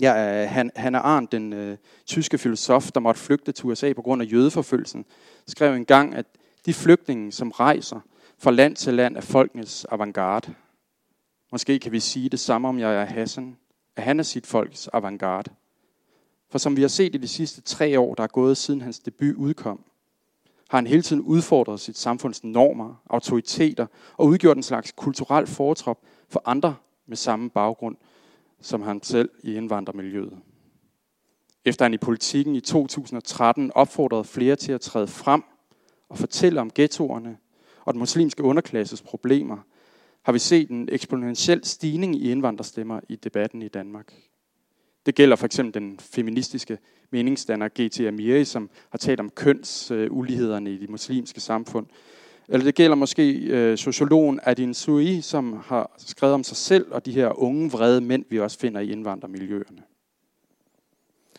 Ja, 0.00 0.42
øh, 0.42 0.50
han, 0.50 0.70
han 0.76 0.94
er 0.94 1.00
Arndt, 1.00 1.32
den 1.32 1.52
øh, 1.52 1.76
tyske 2.06 2.38
filosof, 2.38 2.90
der 2.92 3.00
måtte 3.00 3.20
flygte 3.20 3.52
til 3.52 3.66
USA 3.66 3.92
på 3.92 4.02
grund 4.02 4.22
af 4.22 4.32
jødeforfølgelsen, 4.32 5.04
skrev 5.46 5.74
engang, 5.74 6.14
at 6.14 6.26
de 6.66 6.74
flygtninge, 6.74 7.32
som 7.32 7.50
rejser 7.50 8.00
fra 8.38 8.50
land 8.50 8.76
til 8.76 8.94
land 8.94 9.16
af 9.16 9.24
folkenes 9.24 9.84
avantgarde. 9.84 10.54
Måske 11.52 11.78
kan 11.78 11.92
vi 11.92 12.00
sige 12.00 12.28
det 12.28 12.40
samme 12.40 12.68
om 12.68 12.78
jeg 12.78 12.94
er 12.94 13.04
Hassan, 13.04 13.56
at 13.96 14.02
han 14.02 14.18
er 14.18 14.22
sit 14.22 14.46
folks 14.46 14.88
avantgarde. 14.88 15.50
For 16.50 16.58
som 16.58 16.76
vi 16.76 16.80
har 16.80 16.88
set 16.88 17.14
i 17.14 17.18
de 17.18 17.28
sidste 17.28 17.60
tre 17.60 18.00
år, 18.00 18.14
der 18.14 18.22
er 18.22 18.26
gået 18.26 18.56
siden 18.56 18.80
hans 18.80 18.98
debut 18.98 19.34
udkom, 19.34 19.84
har 20.68 20.78
han 20.78 20.86
hele 20.86 21.02
tiden 21.02 21.22
udfordret 21.22 21.80
sit 21.80 21.98
samfunds 21.98 22.44
normer, 22.44 23.02
autoriteter 23.10 23.86
og 24.16 24.26
udgjort 24.26 24.56
en 24.56 24.62
slags 24.62 24.92
kulturel 24.96 25.46
foretrop 25.46 25.98
for 26.28 26.42
andre 26.44 26.76
med 27.06 27.16
samme 27.16 27.50
baggrund 27.50 27.96
som 28.62 28.82
han 28.82 29.02
selv 29.02 29.30
i 29.42 29.54
indvandrermiljøet. 29.54 30.38
Efter 31.64 31.84
han 31.84 31.94
i 31.94 31.98
politikken 31.98 32.54
i 32.54 32.60
2013 32.60 33.72
opfordrede 33.74 34.24
flere 34.24 34.56
til 34.56 34.72
at 34.72 34.80
træde 34.80 35.06
frem 35.06 35.44
og 36.12 36.18
fortælle 36.18 36.60
om 36.60 36.70
ghettoerne 36.74 37.36
og 37.84 37.94
den 37.94 37.98
muslimske 37.98 38.42
underklasses 38.42 39.02
problemer, 39.02 39.56
har 40.22 40.32
vi 40.32 40.38
set 40.38 40.70
en 40.70 40.88
eksponentiel 40.92 41.64
stigning 41.64 42.16
i 42.16 42.30
indvandrerstemmer 42.30 43.00
i 43.08 43.16
debatten 43.16 43.62
i 43.62 43.68
Danmark. 43.68 44.14
Det 45.06 45.14
gælder 45.14 45.36
for 45.36 45.46
eksempel 45.46 45.74
den 45.74 45.98
feministiske 46.00 46.78
meningsdanner 47.10 47.68
G.T. 47.80 48.00
Amiri, 48.00 48.44
som 48.44 48.70
har 48.90 48.98
talt 48.98 49.20
om 49.20 49.30
kønsulighederne 49.30 50.72
i 50.72 50.76
de 50.76 50.86
muslimske 50.86 51.40
samfund. 51.40 51.86
Eller 52.48 52.64
det 52.64 52.74
gælder 52.74 52.96
måske 52.96 53.32
øh, 53.32 53.78
sociologen 53.78 54.40
Adin 54.42 54.74
Sui, 54.74 55.20
som 55.20 55.62
har 55.64 55.94
skrevet 55.98 56.34
om 56.34 56.44
sig 56.44 56.56
selv 56.56 56.86
og 56.90 57.06
de 57.06 57.12
her 57.12 57.38
unge, 57.38 57.70
vrede 57.70 58.00
mænd, 58.00 58.24
vi 58.30 58.40
også 58.40 58.58
finder 58.58 58.80
i 58.80 58.90
indvandrermiljøerne. 58.90 59.82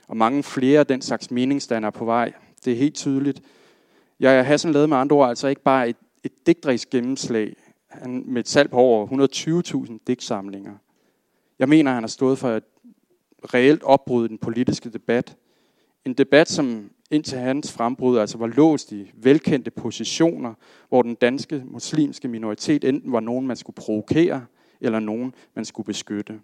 Og 0.07 0.17
mange 0.17 0.43
flere 0.43 0.79
af 0.79 0.87
den 0.87 1.01
slags 1.01 1.31
meningsdannere 1.31 1.91
på 1.91 2.05
vej. 2.05 2.33
Det 2.65 2.73
er 2.73 2.77
helt 2.77 2.95
tydeligt. 2.95 3.41
Jeg 4.23 4.45
Hassan 4.45 4.71
lavede 4.71 4.87
med 4.87 4.97
andre 4.97 5.15
ord 5.15 5.29
altså 5.29 5.47
ikke 5.47 5.61
bare 5.61 5.89
et, 5.89 5.95
et 6.23 6.47
digtrisk 6.47 6.89
gennemslag 6.89 7.55
han, 7.89 8.23
med 8.27 8.39
et 8.41 8.47
salg 8.47 8.69
på 8.69 8.77
over 8.77 9.07
120.000 9.87 9.97
digtsamlinger. 10.07 10.73
Jeg 11.59 11.69
mener, 11.69 11.91
han 11.91 12.03
har 12.03 12.07
stået 12.07 12.37
for 12.37 12.49
et 12.49 12.63
reelt 13.53 13.83
opbrud 13.83 14.25
i 14.25 14.27
den 14.27 14.37
politiske 14.37 14.89
debat. 14.89 15.37
En 16.05 16.13
debat, 16.13 16.49
som 16.49 16.89
indtil 17.11 17.37
hans 17.37 17.71
frembrud 17.71 18.17
altså 18.17 18.37
var 18.37 18.47
låst 18.47 18.91
i 18.91 19.11
velkendte 19.13 19.71
positioner, 19.71 20.53
hvor 20.89 21.01
den 21.01 21.15
danske 21.15 21.63
muslimske 21.65 22.27
minoritet 22.27 22.83
enten 22.83 23.11
var 23.11 23.19
nogen, 23.19 23.47
man 23.47 23.57
skulle 23.57 23.75
provokere, 23.75 24.45
eller 24.81 24.99
nogen, 24.99 25.33
man 25.55 25.65
skulle 25.65 25.85
beskytte. 25.85 26.39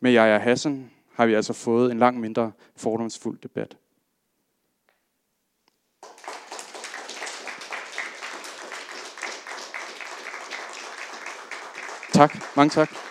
Med 0.00 0.12
Jaja 0.12 0.38
Hassan 0.38 0.90
har 1.12 1.26
vi 1.26 1.34
altså 1.34 1.52
fået 1.52 1.92
en 1.92 1.98
langt 1.98 2.20
mindre 2.20 2.52
fordomsfuld 2.76 3.38
debat. 3.42 3.76
Tak. 12.16 12.56
Mange 12.56 12.70
tak. 12.70 13.05